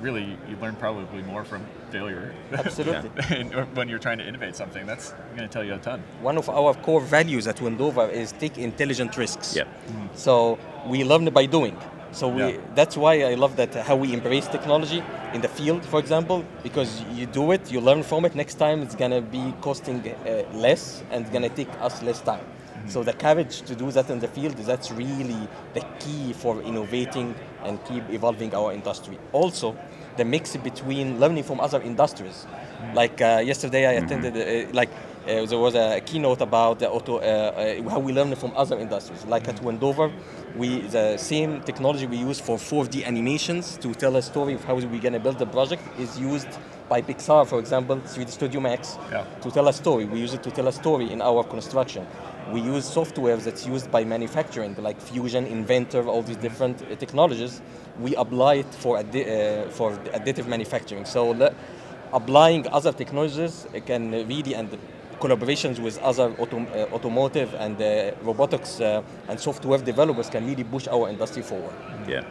really, 0.00 0.36
you 0.48 0.56
learn 0.60 0.74
probably 0.76 1.22
more 1.22 1.44
from 1.44 1.64
failure. 1.90 2.34
Absolutely. 2.52 3.10
and 3.34 3.54
when 3.76 3.88
you're 3.88 3.98
trying 4.00 4.18
to 4.18 4.26
innovate 4.28 4.54
something, 4.56 4.84
that's 4.84 5.12
going 5.36 5.48
to 5.48 5.48
tell 5.48 5.64
you 5.64 5.74
a 5.74 5.78
ton. 5.78 6.02
One 6.20 6.36
of 6.36 6.50
our 6.50 6.74
core 6.74 7.00
values 7.00 7.46
at 7.46 7.60
Windover 7.62 8.08
is 8.10 8.32
take 8.32 8.58
intelligent 8.58 9.16
risks. 9.16 9.56
Yep. 9.56 9.68
So 10.14 10.58
we 10.86 11.02
learn 11.04 11.24
by 11.30 11.46
doing. 11.46 11.76
So 12.12 12.28
we, 12.28 12.42
Yeah. 12.42 12.52
that's 12.74 12.96
why 12.96 13.22
I 13.22 13.34
love 13.34 13.56
that 13.56 13.76
uh, 13.76 13.82
how 13.82 13.96
we 13.96 14.12
embrace 14.12 14.46
technology 14.48 15.02
in 15.34 15.40
the 15.40 15.48
field, 15.48 15.84
for 15.84 16.00
example, 16.00 16.44
because 16.62 17.02
you 17.14 17.26
do 17.26 17.52
it, 17.52 17.70
you 17.70 17.80
learn 17.80 18.02
from 18.02 18.24
it. 18.24 18.34
Next 18.34 18.54
time 18.54 18.82
it's 18.82 18.94
gonna 18.94 19.20
be 19.20 19.52
costing 19.60 20.00
uh, 20.00 20.42
less 20.54 21.02
and 21.10 21.24
it's 21.24 21.32
gonna 21.32 21.48
take 21.50 21.68
us 21.80 22.02
less 22.02 22.20
time. 22.20 22.44
So 22.88 23.02
the 23.02 23.12
courage 23.14 23.62
to 23.62 23.74
do 23.74 23.90
that 23.90 24.10
in 24.10 24.20
the 24.20 24.28
field, 24.28 24.56
that's 24.58 24.92
really 24.92 25.48
the 25.74 25.80
key 25.98 26.32
for 26.32 26.62
innovating 26.62 27.34
and 27.64 27.84
keep 27.84 28.08
evolving 28.10 28.54
our 28.54 28.72
industry. 28.72 29.18
Also, 29.32 29.74
the 30.16 30.24
mix 30.24 30.56
between 30.56 31.18
learning 31.18 31.42
from 31.44 31.58
other 31.60 31.82
industries. 31.82 32.46
Like 32.94 33.20
uh, 33.20 33.42
yesterday, 33.44 33.86
I 33.86 33.92
attended 33.94 34.36
uh, 34.36 34.72
like 34.72 34.90
there 35.26 35.58
was 35.58 35.74
a 35.74 36.00
keynote 36.06 36.40
about 36.40 36.78
the 36.78 36.88
auto, 36.88 37.16
uh, 37.18 37.20
uh, 37.20 37.90
how 37.90 37.98
we 37.98 38.12
learn 38.12 38.34
from 38.36 38.52
other 38.56 38.78
industries. 38.78 39.24
Like 39.26 39.48
at 39.48 39.60
Windover, 39.62 40.12
we 40.56 40.80
the 40.82 41.16
same 41.16 41.60
technology 41.62 42.06
we 42.06 42.16
use 42.16 42.38
for 42.40 42.56
4D 42.58 43.04
animations 43.04 43.76
to 43.78 43.92
tell 43.94 44.16
a 44.16 44.22
story 44.22 44.54
of 44.54 44.64
how 44.64 44.74
we're 44.76 45.00
gonna 45.00 45.18
build 45.18 45.38
the 45.38 45.46
project 45.46 45.82
is 45.98 46.18
used 46.18 46.48
by 46.88 47.02
Pixar, 47.02 47.44
for 47.48 47.58
example, 47.58 47.96
3D 48.06 48.30
Studio 48.30 48.60
Max, 48.60 48.96
Yeah. 49.10 49.24
to 49.40 49.50
tell 49.50 49.66
a 49.66 49.72
story. 49.72 50.04
We 50.04 50.20
use 50.20 50.32
it 50.34 50.42
to 50.44 50.50
tell 50.52 50.68
a 50.68 50.72
story 50.72 51.10
in 51.12 51.20
our 51.20 51.42
construction. 51.42 52.06
We 52.52 52.60
use 52.60 52.84
software 52.84 53.36
that's 53.38 53.66
used 53.66 53.90
by 53.90 54.04
manufacturing, 54.04 54.76
like 54.78 55.00
Fusion, 55.00 55.46
Inventor, 55.46 56.06
all 56.06 56.22
these 56.22 56.36
different 56.36 56.80
uh, 56.82 56.94
technologies. 56.94 57.60
We 58.00 58.14
apply 58.14 58.54
it 58.62 58.72
for 58.72 58.98
addi- 59.02 59.26
uh, 59.26 59.70
for 59.70 59.90
additive 60.14 60.46
manufacturing. 60.46 61.04
So 61.06 61.34
applying 62.12 62.68
other 62.68 62.92
technologies 62.92 63.66
can 63.84 64.12
really 64.12 64.54
and 64.54 64.68
collaborations 65.20 65.78
with 65.78 65.98
other 65.98 66.30
autom- 66.30 66.70
uh, 66.74 66.94
automotive 66.94 67.54
and 67.54 67.80
uh, 67.80 68.12
robotics 68.22 68.80
uh, 68.80 69.02
and 69.28 69.38
software 69.38 69.78
developers 69.78 70.28
can 70.30 70.46
really 70.46 70.64
push 70.64 70.86
our 70.88 71.08
industry 71.08 71.42
forward. 71.42 71.74
Yeah, 72.08 72.24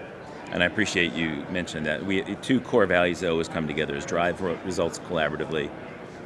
and 0.52 0.64
I 0.64 0.66
appreciate 0.66 1.14
you 1.14 1.46
mentioned 1.52 1.86
that. 1.86 2.06
We 2.06 2.24
two 2.42 2.62
core 2.62 2.86
values 2.86 3.20
that 3.20 3.30
always 3.30 3.48
come 3.50 3.68
together 3.68 3.96
is 3.96 4.06
drive 4.06 4.42
results 4.42 5.00
collaboratively, 5.00 5.70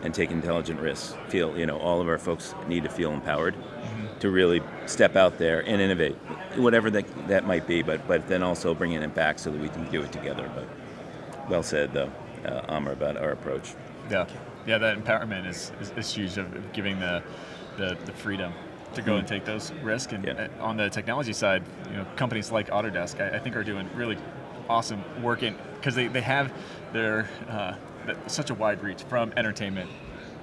and 0.03 0.13
take 0.13 0.31
intelligent 0.31 0.79
risks. 0.79 1.15
Feel 1.29 1.57
you 1.57 1.65
know 1.65 1.77
all 1.77 2.01
of 2.01 2.07
our 2.07 2.17
folks 2.17 2.53
need 2.67 2.83
to 2.83 2.89
feel 2.89 3.11
empowered 3.11 3.55
to 4.19 4.29
really 4.29 4.61
step 4.85 5.15
out 5.15 5.37
there 5.37 5.61
and 5.61 5.81
innovate, 5.81 6.15
whatever 6.55 6.89
that 6.89 7.27
that 7.27 7.45
might 7.45 7.67
be. 7.67 7.81
But 7.81 8.07
but 8.07 8.27
then 8.27 8.43
also 8.43 8.73
bringing 8.73 9.01
it 9.01 9.13
back 9.15 9.39
so 9.39 9.51
that 9.51 9.59
we 9.59 9.69
can 9.69 9.89
do 9.91 10.01
it 10.01 10.11
together. 10.11 10.49
But 10.53 11.49
well 11.49 11.63
said 11.63 11.93
though, 11.93 12.11
uh, 12.45 12.61
Amr, 12.67 12.91
about 12.91 13.17
our 13.17 13.31
approach. 13.31 13.73
Yeah, 14.09 14.25
yeah, 14.65 14.77
that 14.77 15.03
empowerment 15.03 15.47
is, 15.47 15.71
is, 15.81 15.91
is 15.91 16.13
huge 16.13 16.37
of 16.37 16.73
giving 16.73 16.99
the, 16.99 17.23
the, 17.77 17.97
the 18.05 18.11
freedom 18.13 18.53
to 18.93 19.01
go 19.01 19.17
and 19.17 19.27
take 19.27 19.45
those 19.45 19.71
risks. 19.83 20.13
And 20.13 20.25
Yeah. 20.25 20.47
uh, 20.59 20.63
on 20.63 20.77
the 20.77 20.89
technology 20.89 21.33
side, 21.33 21.63
you 21.89 21.97
know, 21.97 22.05
companies 22.15 22.51
like 22.51 22.69
Autodesk, 22.69 23.21
I, 23.21 23.35
I 23.37 23.39
think, 23.39 23.55
are 23.55 23.63
doing 23.63 23.89
really 23.95 24.17
awesome 24.67 25.03
work 25.21 25.43
in 25.43 25.55
because 25.75 25.95
they, 25.95 26.07
they 26.07 26.21
have 26.21 26.51
their 26.93 27.27
uh, 27.49 27.75
such 28.27 28.49
a 28.49 28.53
wide 28.53 28.83
reach 28.83 29.03
from 29.03 29.31
entertainment 29.37 29.89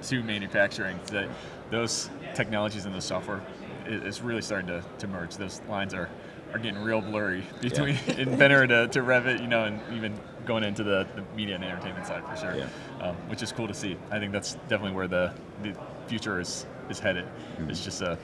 to 0.03 0.23
manufacturing 0.23 0.99
that 1.11 1.27
those 1.69 2.09
technologies 2.35 2.85
and 2.85 2.93
the 2.95 3.01
software 3.01 3.41
is 3.85 4.21
really 4.21 4.41
starting 4.41 4.67
to, 4.67 4.83
to 4.99 5.07
merge. 5.07 5.35
Those 5.37 5.61
lines 5.69 5.93
are, 5.93 6.09
are 6.53 6.59
getting 6.59 6.81
real 6.81 7.01
blurry 7.01 7.43
between 7.61 7.95
Inventor 8.17 8.67
to, 8.67 8.87
to 8.89 8.99
Revit, 9.01 9.41
you 9.41 9.47
know, 9.47 9.65
and 9.65 9.79
even 9.93 10.17
going 10.47 10.63
into 10.63 10.83
the, 10.83 11.05
the 11.15 11.23
media 11.35 11.55
and 11.55 11.63
entertainment 11.63 12.07
side 12.07 12.23
for 12.25 12.35
sure, 12.35 12.55
Yeah. 12.55 12.67
um, 13.01 13.15
which 13.27 13.43
is 13.43 13.51
cool 13.51 13.67
to 13.67 13.73
see. 13.73 13.97
I 14.09 14.17
think 14.19 14.31
that's 14.31 14.53
definitely 14.69 14.93
where 14.93 15.07
the, 15.07 15.33
the 15.61 15.75
future 16.07 16.39
is, 16.39 16.65
is 16.89 16.99
headed. 16.99 17.25
It's 17.67 17.83
just 17.83 18.01
a, 18.01 18.17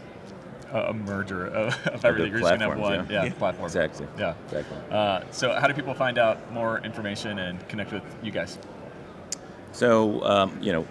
a 0.72 0.94
merger 0.94 1.48
of, 1.48 1.88
of 1.88 2.06
everything. 2.06 2.32
You're 2.32 2.40
just 2.40 2.52
gonna 2.52 2.70
have 2.70 2.80
one 2.80 3.08
yeah. 3.10 3.26
yeah, 3.26 3.34
platform. 3.34 3.66
Exactly. 3.66 4.08
Yeah. 4.18 4.34
Exactly. 4.46 4.78
Uh, 4.90 5.22
so 5.32 5.54
how 5.54 5.68
do 5.68 5.74
people 5.74 5.94
find 5.94 6.18
out 6.18 6.52
more 6.52 6.80
information 6.80 7.40
and 7.40 7.68
connect 7.68 7.92
with 7.92 8.04
you 8.24 8.32
guys? 8.32 8.58
So, 9.74 10.24
um, 10.24 10.58
you 10.62 10.72
know, 10.72 10.88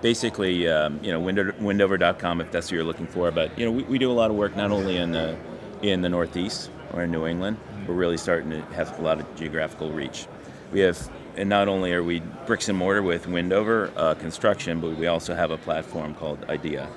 basically, 0.00 0.68
um, 0.68 0.98
you 1.02 1.12
know, 1.12 1.20
window, 1.20 1.52
windover.com 1.52 2.40
if 2.40 2.50
that's 2.50 2.66
what 2.66 2.72
you're 2.72 2.84
looking 2.84 3.06
for. 3.06 3.30
But, 3.30 3.56
you 3.58 3.66
know, 3.66 3.72
we, 3.72 3.82
we 3.84 3.98
do 3.98 4.10
a 4.10 4.14
lot 4.14 4.30
of 4.30 4.36
work 4.36 4.56
not 4.56 4.70
only 4.70 4.96
in 4.96 5.12
the, 5.12 5.36
in 5.82 6.00
the 6.00 6.08
Northeast 6.08 6.70
or 6.92 7.02
in 7.02 7.10
New 7.10 7.26
England, 7.26 7.58
we're 7.86 7.94
really 7.94 8.16
starting 8.16 8.50
to 8.50 8.62
have 8.74 8.98
a 8.98 9.02
lot 9.02 9.20
of 9.20 9.34
geographical 9.36 9.92
reach. 9.92 10.26
We 10.74 10.80
have, 10.80 11.08
and 11.36 11.48
not 11.48 11.68
only 11.68 11.92
are 11.92 12.02
we 12.02 12.18
bricks 12.46 12.68
and 12.68 12.76
mortar 12.76 13.00
with 13.00 13.28
Windover 13.28 13.92
uh, 13.96 14.14
construction, 14.14 14.80
but 14.80 14.96
we 14.96 15.06
also 15.06 15.32
have 15.32 15.52
a 15.52 15.56
platform 15.56 16.16
called 16.16 16.44
IDEA. 16.48 16.88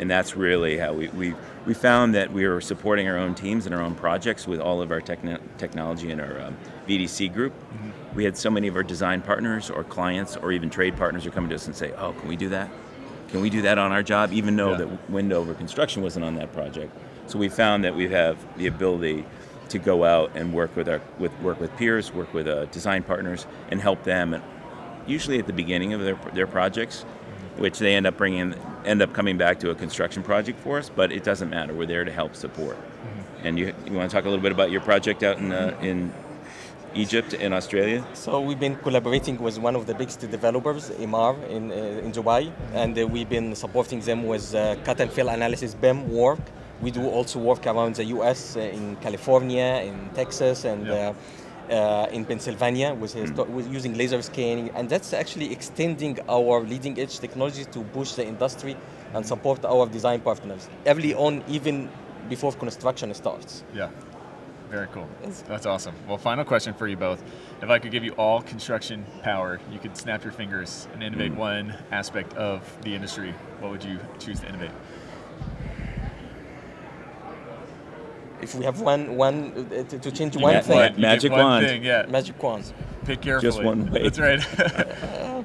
And 0.00 0.10
that's 0.10 0.34
really 0.34 0.76
how 0.78 0.92
we, 0.92 1.06
we, 1.10 1.32
we 1.64 1.74
found 1.74 2.16
that 2.16 2.32
we 2.32 2.48
were 2.48 2.60
supporting 2.60 3.06
our 3.06 3.16
own 3.16 3.36
teams 3.36 3.66
and 3.66 3.74
our 3.74 3.80
own 3.80 3.94
projects 3.94 4.48
with 4.48 4.58
all 4.58 4.82
of 4.82 4.90
our 4.90 5.00
techni- 5.00 5.38
technology 5.58 6.10
in 6.10 6.18
our 6.18 6.40
um, 6.40 6.56
VDC 6.88 7.32
group. 7.32 7.52
We 8.16 8.24
had 8.24 8.36
so 8.36 8.50
many 8.50 8.66
of 8.66 8.74
our 8.74 8.82
design 8.82 9.22
partners 9.22 9.70
or 9.70 9.84
clients 9.84 10.36
or 10.36 10.50
even 10.50 10.68
trade 10.68 10.96
partners 10.96 11.24
are 11.24 11.30
coming 11.30 11.50
to 11.50 11.54
us 11.54 11.66
and 11.68 11.76
say, 11.76 11.92
oh, 11.92 12.14
can 12.14 12.28
we 12.28 12.34
do 12.34 12.48
that? 12.48 12.68
Can 13.28 13.40
we 13.42 13.48
do 13.48 13.62
that 13.62 13.78
on 13.78 13.92
our 13.92 14.02
job? 14.02 14.32
Even 14.32 14.56
though 14.56 14.72
Yeah. 14.72 14.78
that 14.78 15.08
Windover 15.10 15.54
construction 15.54 16.02
wasn't 16.02 16.24
on 16.24 16.34
that 16.34 16.52
project. 16.52 16.92
So 17.28 17.38
we 17.38 17.48
found 17.48 17.84
that 17.84 17.94
we 17.94 18.08
have 18.08 18.36
the 18.58 18.66
ability 18.66 19.24
to 19.68 19.78
go 19.78 20.04
out 20.04 20.30
and 20.34 20.52
work 20.52 20.74
with 20.76 20.88
our 20.88 21.00
with 21.18 21.32
work 21.40 21.60
with 21.60 21.74
peers, 21.76 22.12
work 22.12 22.32
with 22.34 22.46
uh, 22.46 22.66
design 22.66 23.02
partners, 23.02 23.46
and 23.70 23.80
help 23.80 24.04
them. 24.04 24.42
Usually 25.06 25.38
at 25.38 25.46
the 25.46 25.52
beginning 25.52 25.92
of 25.92 26.00
their 26.00 26.18
their 26.32 26.46
projects, 26.46 27.02
which 27.56 27.78
they 27.78 27.94
end 27.94 28.06
up 28.06 28.16
bringing 28.16 28.54
end 28.84 29.02
up 29.02 29.12
coming 29.12 29.36
back 29.38 29.60
to 29.60 29.70
a 29.70 29.74
construction 29.74 30.22
project 30.22 30.58
for 30.60 30.78
us. 30.78 30.88
But 30.88 31.12
it 31.12 31.24
doesn't 31.24 31.50
matter. 31.50 31.74
We're 31.74 31.86
there 31.86 32.04
to 32.04 32.12
help 32.12 32.34
support. 32.34 32.76
And 33.42 33.58
you 33.58 33.74
you 33.86 33.92
want 33.92 34.10
to 34.10 34.16
talk 34.16 34.24
a 34.24 34.28
little 34.28 34.42
bit 34.42 34.52
about 34.52 34.70
your 34.70 34.80
project 34.80 35.22
out 35.22 35.38
in 35.38 35.52
uh, 35.52 35.76
in 35.82 36.12
Egypt 36.94 37.34
and 37.34 37.52
Australia? 37.54 38.04
So 38.14 38.40
we've 38.40 38.58
been 38.58 38.76
collaborating 38.76 39.38
with 39.38 39.58
one 39.58 39.76
of 39.76 39.86
the 39.86 39.94
biggest 39.94 40.20
developers, 40.20 40.90
Emaar, 40.90 41.34
in, 41.50 41.70
uh, 41.70 42.04
in 42.04 42.12
Dubai, 42.12 42.52
and 42.72 42.98
uh, 42.98 43.06
we've 43.06 43.28
been 43.28 43.54
supporting 43.54 44.00
them 44.00 44.26
with 44.26 44.54
uh, 44.54 44.76
cut 44.84 45.00
and 45.00 45.10
fill 45.10 45.28
analysis 45.28 45.74
BIM 45.74 46.10
work. 46.12 46.40
We 46.84 46.90
do 46.90 47.08
also 47.08 47.38
work 47.38 47.66
around 47.66 47.94
the 47.94 48.04
US, 48.16 48.56
uh, 48.56 48.60
in 48.60 48.96
California, 49.06 49.68
in 49.88 49.96
Texas, 50.20 50.64
and 50.64 50.86
Yeah. 50.86 50.94
uh, 51.12 51.14
uh, 51.74 52.16
in 52.16 52.22
Pennsylvania 52.26 52.92
with, 53.02 53.12
his, 53.14 53.30
with 53.56 53.66
using 53.78 53.94
laser 53.94 54.20
scanning, 54.20 54.68
and 54.76 54.84
that's 54.92 55.14
actually 55.14 55.48
extending 55.50 56.18
our 56.28 56.60
leading 56.60 56.94
edge 57.00 57.18
technology 57.24 57.64
to 57.64 57.80
push 57.98 58.10
the 58.18 58.24
industry 58.32 58.76
and 59.14 59.24
support 59.32 59.64
our 59.64 59.86
design 59.86 60.20
partners 60.20 60.68
early 60.86 61.14
on, 61.14 61.42
even 61.48 61.88
before 62.28 62.52
construction 62.52 63.14
starts. 63.14 63.64
Yeah. 63.74 63.88
Very 64.70 64.88
cool. 64.94 65.08
That's 65.48 65.66
awesome. 65.66 65.94
Well, 66.08 66.18
final 66.18 66.44
question 66.44 66.74
for 66.74 66.86
you 66.88 66.96
both. 66.96 67.22
If 67.62 67.70
I 67.70 67.78
could 67.78 67.92
give 67.92 68.02
you 68.04 68.12
all 68.18 68.42
construction 68.42 69.04
power, 69.22 69.60
you 69.72 69.78
could 69.78 69.96
snap 69.96 70.24
your 70.24 70.32
fingers 70.32 70.88
and 70.92 71.02
innovate 71.02 71.32
Mm. 71.32 71.36
one 71.50 71.74
aspect 71.92 72.34
of 72.36 72.60
the 72.82 72.92
industry. 72.94 73.32
What 73.60 73.70
would 73.72 73.84
you 73.84 73.98
choose 74.18 74.40
to 74.40 74.48
innovate? 74.48 74.72
If 78.44 78.54
we 78.54 78.64
have 78.66 78.80
one, 78.80 79.16
one 79.16 79.36
uh, 79.72 79.82
to, 79.84 79.98
to 79.98 80.10
change 80.12 80.36
You 80.36 80.42
one 80.42 80.54
got 80.54 80.64
thing, 80.64 80.76
one. 80.76 81.00
Magic 81.00 81.32
one 81.32 81.40
wand. 81.40 81.66
Thing, 81.66 81.82
yeah. 81.82 82.06
magic 82.06 82.42
wand. 82.42 82.72
Pick 83.06 83.22
carefully. 83.22 83.50
Just 83.50 83.62
one 83.62 83.90
way. 83.90 84.02
That's 84.02 84.18
right. 84.18 84.40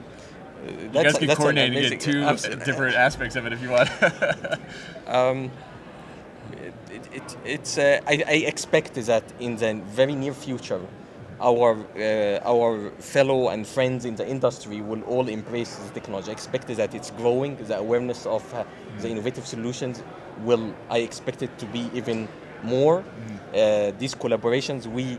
you 0.67 0.89
guys 0.89 1.17
can 1.17 1.27
that's 1.27 1.39
an 1.39 1.43
coordinate 1.43 1.73
and 1.75 1.91
get 1.91 2.01
two 2.01 2.23
abs- 2.23 2.43
different 2.43 2.95
aspects 2.95 3.35
of 3.37 3.45
it 3.45 3.53
if 3.53 3.61
you 3.61 3.69
want. 3.69 3.89
Um, 5.07 5.49
it, 6.91 7.03
it, 7.11 7.37
it's 7.43 7.77
uh, 7.79 7.99
I, 8.05 8.23
I 8.27 8.33
expect 8.53 8.93
that 8.93 9.23
in 9.39 9.55
the 9.55 9.81
very 9.85 10.13
near 10.13 10.33
future, 10.33 10.81
our 11.41 11.69
uh, 11.97 12.39
our 12.53 12.91
fellow 12.99 13.49
and 13.49 13.65
friends 13.65 14.05
in 14.05 14.15
the 14.15 14.27
industry 14.27 14.81
will 14.81 15.01
all 15.03 15.27
embrace 15.27 15.75
this 15.77 15.89
technology. 15.91 16.29
I 16.29 16.33
expect 16.33 16.67
that 16.67 16.93
it's 16.93 17.11
growing. 17.11 17.55
The 17.55 17.77
awareness 17.79 18.27
of 18.27 18.43
uh, 18.53 18.63
the 18.99 19.09
innovative 19.09 19.47
solutions 19.47 20.03
will. 20.43 20.75
I 20.91 20.99
expect 20.99 21.41
it 21.41 21.57
to 21.57 21.65
be 21.65 21.89
even 21.95 22.27
more. 22.63 23.03
Uh, 23.53 23.91
these 23.97 24.15
collaborations, 24.15 24.85
we 24.85 25.17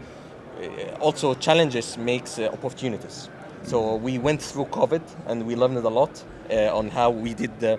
uh, 0.60 0.94
also 1.00 1.34
challenges 1.34 1.96
makes 1.98 2.38
uh, 2.38 2.48
opportunities. 2.52 3.28
So 3.62 3.96
we 3.96 4.18
went 4.18 4.40
through 4.40 4.66
COVID 4.66 5.02
and 5.26 5.46
we 5.46 5.54
learned 5.56 5.78
a 5.78 5.88
lot 5.88 6.22
uh, 6.50 6.76
on 6.76 6.88
how 6.88 7.10
we 7.10 7.34
did 7.34 7.58
the 7.60 7.78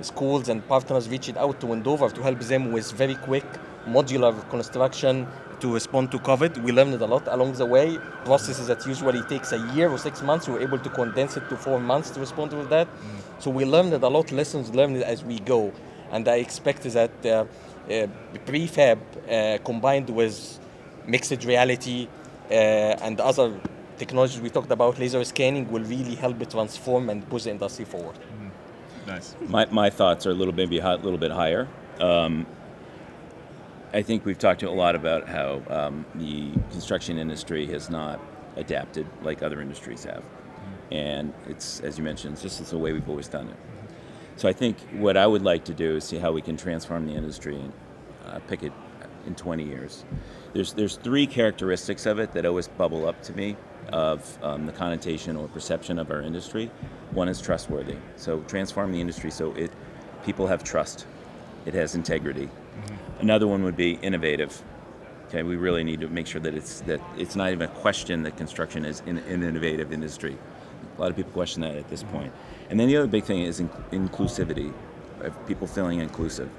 schools 0.00 0.48
and 0.48 0.66
partners 0.66 1.08
reached 1.08 1.36
out 1.36 1.60
to 1.60 1.66
Windover 1.66 2.10
to 2.10 2.22
help 2.22 2.40
them 2.40 2.72
with 2.72 2.90
very 2.92 3.14
quick 3.14 3.44
modular 3.86 4.32
construction 4.50 5.26
to 5.60 5.72
respond 5.72 6.10
to 6.10 6.18
COVID. 6.18 6.62
We 6.62 6.72
learned 6.72 7.00
a 7.00 7.06
lot 7.06 7.26
along 7.28 7.52
the 7.52 7.66
way. 7.66 7.98
Processes 8.24 8.66
that 8.66 8.86
usually 8.86 9.22
takes 9.22 9.52
a 9.52 9.58
year 9.74 9.88
or 9.90 9.98
six 9.98 10.22
months, 10.22 10.48
we 10.48 10.54
were 10.54 10.60
able 10.60 10.78
to 10.78 10.90
condense 10.90 11.36
it 11.36 11.48
to 11.48 11.56
four 11.56 11.78
months 11.80 12.10
to 12.10 12.20
respond 12.20 12.50
to 12.50 12.64
that. 12.64 12.88
So 13.38 13.50
we 13.50 13.64
learned 13.64 13.92
a 13.92 14.08
lot, 14.08 14.32
lessons 14.32 14.74
learned 14.74 14.96
as 15.02 15.24
we 15.24 15.38
go. 15.40 15.72
And 16.10 16.28
I 16.28 16.36
expect 16.36 16.82
that 16.82 17.26
uh, 17.26 17.44
prefab 18.46 18.98
uh, 19.30 19.58
combined 19.64 20.10
with 20.10 20.58
mixed 21.06 21.44
reality 21.44 22.08
uh, 22.50 22.54
and 22.54 23.20
other 23.20 23.60
technologies 23.98 24.40
we 24.40 24.50
talked 24.50 24.70
about, 24.70 24.98
laser 24.98 25.24
scanning, 25.24 25.70
will 25.70 25.84
really 25.84 26.14
help 26.14 26.40
it 26.40 26.50
transform 26.50 27.10
and 27.10 27.28
push 27.28 27.44
the 27.44 27.50
industry 27.50 27.84
forward. 27.84 28.18
nice. 29.06 29.34
My, 29.46 29.66
my 29.66 29.90
thoughts 29.90 30.26
are 30.26 30.30
a 30.30 30.34
little 30.34 30.54
maybe 30.54 30.78
a 30.78 30.96
little 30.96 31.18
bit 31.18 31.30
higher. 31.30 31.68
Um, 32.00 32.46
I 33.92 34.02
think 34.02 34.24
we've 34.24 34.38
talked 34.38 34.62
a 34.62 34.70
lot 34.70 34.94
about 34.94 35.28
how 35.28 35.62
um, 35.68 36.06
the 36.14 36.50
construction 36.70 37.18
industry 37.18 37.66
has 37.66 37.90
not 37.90 38.20
adapted 38.56 39.06
like 39.22 39.42
other 39.42 39.60
industries 39.60 40.04
have, 40.04 40.24
and 40.90 41.32
it's 41.46 41.80
as 41.80 41.98
you 41.98 42.04
mentioned, 42.04 42.32
it's 42.34 42.42
just 42.42 42.60
it's 42.60 42.70
the 42.70 42.78
way 42.78 42.92
we've 42.92 43.08
always 43.08 43.28
done 43.28 43.48
it. 43.48 43.56
So 44.36 44.48
I 44.48 44.52
think 44.52 44.78
what 44.94 45.16
I 45.16 45.26
would 45.26 45.42
like 45.42 45.64
to 45.66 45.74
do 45.74 45.96
is 45.96 46.04
see 46.04 46.18
how 46.18 46.32
we 46.32 46.42
can 46.42 46.56
transform 46.56 47.06
the 47.06 47.12
industry 47.12 47.56
and 47.56 47.72
uh, 48.26 48.38
pick 48.48 48.62
it 48.62 48.72
in 49.26 49.34
20 49.34 49.64
years. 49.64 50.04
There's 50.52 50.72
there's 50.74 50.96
three 50.96 51.26
characteristics 51.26 52.06
of 52.06 52.18
it 52.18 52.32
that 52.32 52.44
always 52.44 52.68
bubble 52.68 53.06
up 53.06 53.22
to 53.22 53.32
me 53.34 53.56
of 53.92 54.38
um, 54.42 54.66
the 54.66 54.72
connotation 54.72 55.36
or 55.36 55.48
perception 55.48 55.98
of 55.98 56.10
our 56.10 56.22
industry. 56.22 56.70
One 57.12 57.28
is 57.28 57.40
trustworthy. 57.40 57.96
So 58.16 58.40
transform 58.40 58.92
the 58.92 59.00
industry 59.00 59.30
so 59.30 59.52
it 59.52 59.72
people 60.24 60.46
have 60.46 60.64
trust. 60.64 61.06
It 61.66 61.74
has 61.74 61.94
integrity. 61.94 62.48
Another 63.20 63.46
one 63.46 63.62
would 63.64 63.76
be 63.76 63.92
innovative. 64.02 64.60
Okay, 65.28 65.42
we 65.42 65.56
really 65.56 65.84
need 65.84 66.00
to 66.00 66.08
make 66.08 66.26
sure 66.26 66.40
that 66.40 66.54
it's 66.54 66.80
that 66.82 67.00
it's 67.16 67.36
not 67.36 67.52
even 67.52 67.62
a 67.62 67.72
question 67.72 68.22
that 68.24 68.36
construction 68.36 68.84
is 68.84 69.02
in, 69.06 69.18
an 69.18 69.42
innovative 69.42 69.92
industry. 69.92 70.36
A 70.96 71.00
lot 71.00 71.10
of 71.10 71.16
people 71.16 71.32
question 71.32 71.62
that 71.62 71.76
at 71.76 71.88
this 71.88 72.02
point. 72.02 72.32
And 72.70 72.78
then 72.78 72.88
the 72.88 72.96
other 72.96 73.06
big 73.06 73.24
thing 73.24 73.40
is 73.42 73.60
in, 73.60 73.68
inclusivity, 73.90 74.72
of 75.20 75.46
people 75.46 75.66
feeling 75.66 76.00
inclusive, 76.00 76.50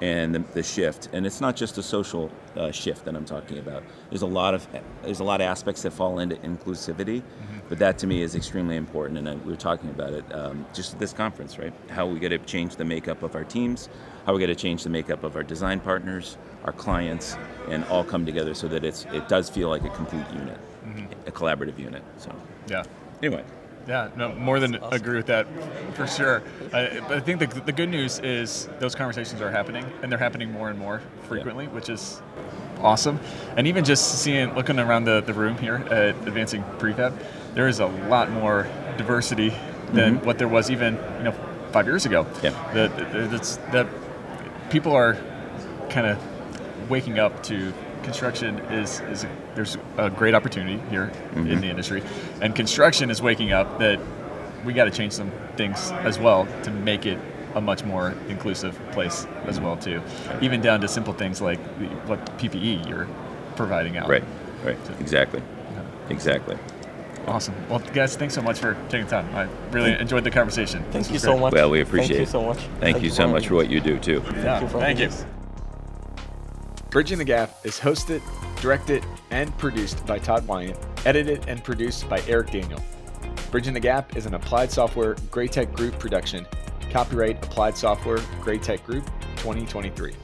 and 0.00 0.34
the, 0.34 0.38
the 0.54 0.62
shift. 0.62 1.08
And 1.12 1.26
it's 1.26 1.40
not 1.40 1.56
just 1.56 1.76
a 1.78 1.82
social 1.82 2.30
uh, 2.56 2.70
shift 2.70 3.04
that 3.04 3.14
I'm 3.16 3.24
talking 3.24 3.58
about. 3.58 3.82
There's 4.10 4.22
a 4.22 4.26
lot 4.26 4.54
of 4.54 4.66
there's 5.02 5.20
a 5.20 5.24
lot 5.24 5.40
of 5.40 5.46
aspects 5.46 5.82
that 5.82 5.92
fall 5.92 6.18
into 6.20 6.36
inclusivity, 6.36 7.22
but 7.68 7.78
that 7.80 7.98
to 7.98 8.06
me 8.06 8.22
is 8.22 8.34
extremely 8.34 8.76
important. 8.76 9.18
And 9.18 9.28
I, 9.28 9.34
we 9.34 9.50
were 9.50 9.56
talking 9.56 9.90
about 9.90 10.12
it 10.12 10.24
um, 10.34 10.64
just 10.72 10.94
at 10.94 11.00
this 11.00 11.12
conference, 11.12 11.58
right? 11.58 11.72
How 11.90 12.06
we 12.06 12.18
got 12.20 12.28
to 12.28 12.38
change 12.38 12.76
the 12.76 12.84
makeup 12.84 13.22
of 13.22 13.34
our 13.34 13.44
teams, 13.44 13.88
how 14.24 14.34
we 14.34 14.40
got 14.40 14.46
to 14.46 14.54
change 14.54 14.84
the 14.84 14.90
makeup 14.90 15.24
of 15.24 15.36
our 15.36 15.42
design 15.42 15.80
partners, 15.80 16.38
our 16.64 16.72
clients, 16.72 17.36
and 17.68 17.84
all 17.86 18.04
come 18.04 18.24
together 18.24 18.54
so 18.54 18.68
that 18.68 18.84
it's 18.84 19.04
it 19.12 19.28
does 19.28 19.50
feel 19.50 19.68
like 19.68 19.82
a 19.84 19.90
complete 19.90 20.24
unit, 20.32 20.58
a 21.26 21.32
collaborative 21.32 21.78
unit. 21.78 22.02
So 22.18 22.32
Yeah. 22.68 22.84
anyway. 23.22 23.44
Yeah, 23.88 24.10
no, 24.16 24.34
more 24.34 24.60
than 24.60 24.74
agree 24.92 25.16
with 25.16 25.26
that 25.26 25.46
for 25.94 26.06
sure. 26.06 26.42
I, 26.74 27.00
but 27.00 27.12
I 27.12 27.20
think 27.20 27.40
the, 27.40 27.46
the 27.46 27.72
good 27.72 27.88
news 27.88 28.18
is 28.18 28.68
those 28.80 28.94
conversations 28.94 29.40
are 29.40 29.50
happening, 29.50 29.86
and 30.02 30.12
they're 30.12 30.18
happening 30.18 30.52
more 30.52 30.68
and 30.68 30.78
more 30.78 31.00
frequently, 31.22 31.68
which 31.68 31.88
is 31.88 32.20
awesome. 32.80 33.18
And 33.56 33.66
even 33.66 33.86
just 33.86 34.20
seeing, 34.20 34.54
looking 34.54 34.78
around 34.78 35.04
the, 35.04 35.22
the 35.22 35.32
room 35.32 35.56
here 35.56 35.76
at 35.90 36.14
Advancing 36.28 36.62
Prefab, 36.78 37.18
there 37.54 37.66
is 37.66 37.80
a 37.80 37.86
lot 37.86 38.30
more 38.30 38.68
diversity 38.98 39.54
than 39.92 40.16
mm-hmm. 40.16 40.26
what 40.26 40.36
there 40.36 40.48
was 40.48 40.70
even 40.70 40.94
you 41.16 41.24
know 41.24 41.34
five 41.72 41.86
years 41.86 42.04
ago. 42.04 42.26
Yeah. 42.42 42.50
That 42.74 42.94
that 43.72 43.88
people 44.70 44.92
are 44.92 45.16
kind 45.88 46.06
of 46.06 46.18
waking 46.90 47.18
up 47.18 47.42
to 47.44 47.72
construction 48.02 48.58
is 48.70 49.00
is 49.00 49.24
a, 49.24 49.30
there's 49.54 49.76
a 49.96 50.10
great 50.10 50.34
opportunity 50.34 50.78
here 50.90 51.04
in 51.34 51.44
mm-hmm. 51.44 51.60
the 51.60 51.68
industry, 51.68 52.02
and 52.40 52.54
construction 52.54 53.10
is 53.10 53.22
waking 53.22 53.52
up 53.52 53.78
that 53.78 54.00
we 54.64 54.72
got 54.72 54.84
to 54.84 54.90
change 54.90 55.12
some 55.12 55.30
things 55.56 55.90
as 55.92 56.18
well 56.18 56.46
to 56.62 56.70
make 56.70 57.06
it 57.06 57.18
a 57.54 57.60
much 57.60 57.84
more 57.84 58.14
inclusive 58.28 58.78
place 58.92 59.26
as 59.44 59.60
well 59.60 59.76
too, 59.76 60.02
even 60.40 60.60
down 60.60 60.80
to 60.80 60.88
simple 60.88 61.12
things 61.12 61.40
like 61.40 61.58
the- 61.78 61.86
what 62.06 62.24
PPE 62.38 62.88
you're 62.88 63.06
providing 63.56 63.96
out. 63.96 64.08
Right. 64.08 64.24
Right. 64.64 64.76
Exactly. 65.00 65.42
Exactly. 66.10 66.56
Awesome. 67.26 67.54
Well, 67.68 67.80
guys, 67.92 68.16
thanks 68.16 68.34
so 68.34 68.40
much 68.40 68.58
for 68.58 68.74
taking 68.88 69.04
the 69.04 69.10
time. 69.10 69.34
I 69.34 69.48
really 69.70 69.92
enjoyed 69.92 70.24
the 70.24 70.30
conversation. 70.30 70.82
Thank 70.90 71.08
you 71.08 71.14
was 71.14 71.22
so 71.22 71.32
great. 71.32 71.40
much. 71.40 71.52
Well, 71.52 71.70
we 71.70 71.78
Thank 71.78 71.88
appreciate 71.88 72.20
you 72.20 72.26
so 72.26 72.42
much. 72.42 72.58
Thank, 72.80 73.02
you 73.02 73.10
so 73.10 73.28
much 73.28 73.48
for 73.48 73.54
what 73.54 73.68
you 73.68 73.80
do 73.80 73.98
too. 73.98 74.22
Yeah, 74.36 74.62
you 74.62 74.68
for 74.68 74.80
thank 74.80 74.98
you. 74.98 75.10
Bridging 76.90 77.18
the 77.18 77.24
Gap 77.24 77.54
is 77.64 77.78
hosted, 77.78 78.22
directed, 78.62 79.04
and 79.30 79.56
produced 79.58 80.06
by 80.06 80.18
Todd 80.18 80.46
Wyant, 80.46 80.78
edited 81.04 81.46
and 81.46 81.62
produced 81.62 82.08
by 82.08 82.22
Eric 82.26 82.50
Daniel. 82.50 82.82
Bridging 83.50 83.74
the 83.74 83.80
Gap 83.80 84.16
is 84.16 84.24
an 84.24 84.32
Applied 84.32 84.72
Software 84.72 85.14
GRAITEC 85.30 85.74
Group 85.74 85.98
production. 85.98 86.46
Copyright 86.90 87.44
Applied 87.44 87.76
Software 87.76 88.20
Great 88.40 88.62
Tech 88.62 88.82
Group 88.86 89.04
2023. 89.36 90.14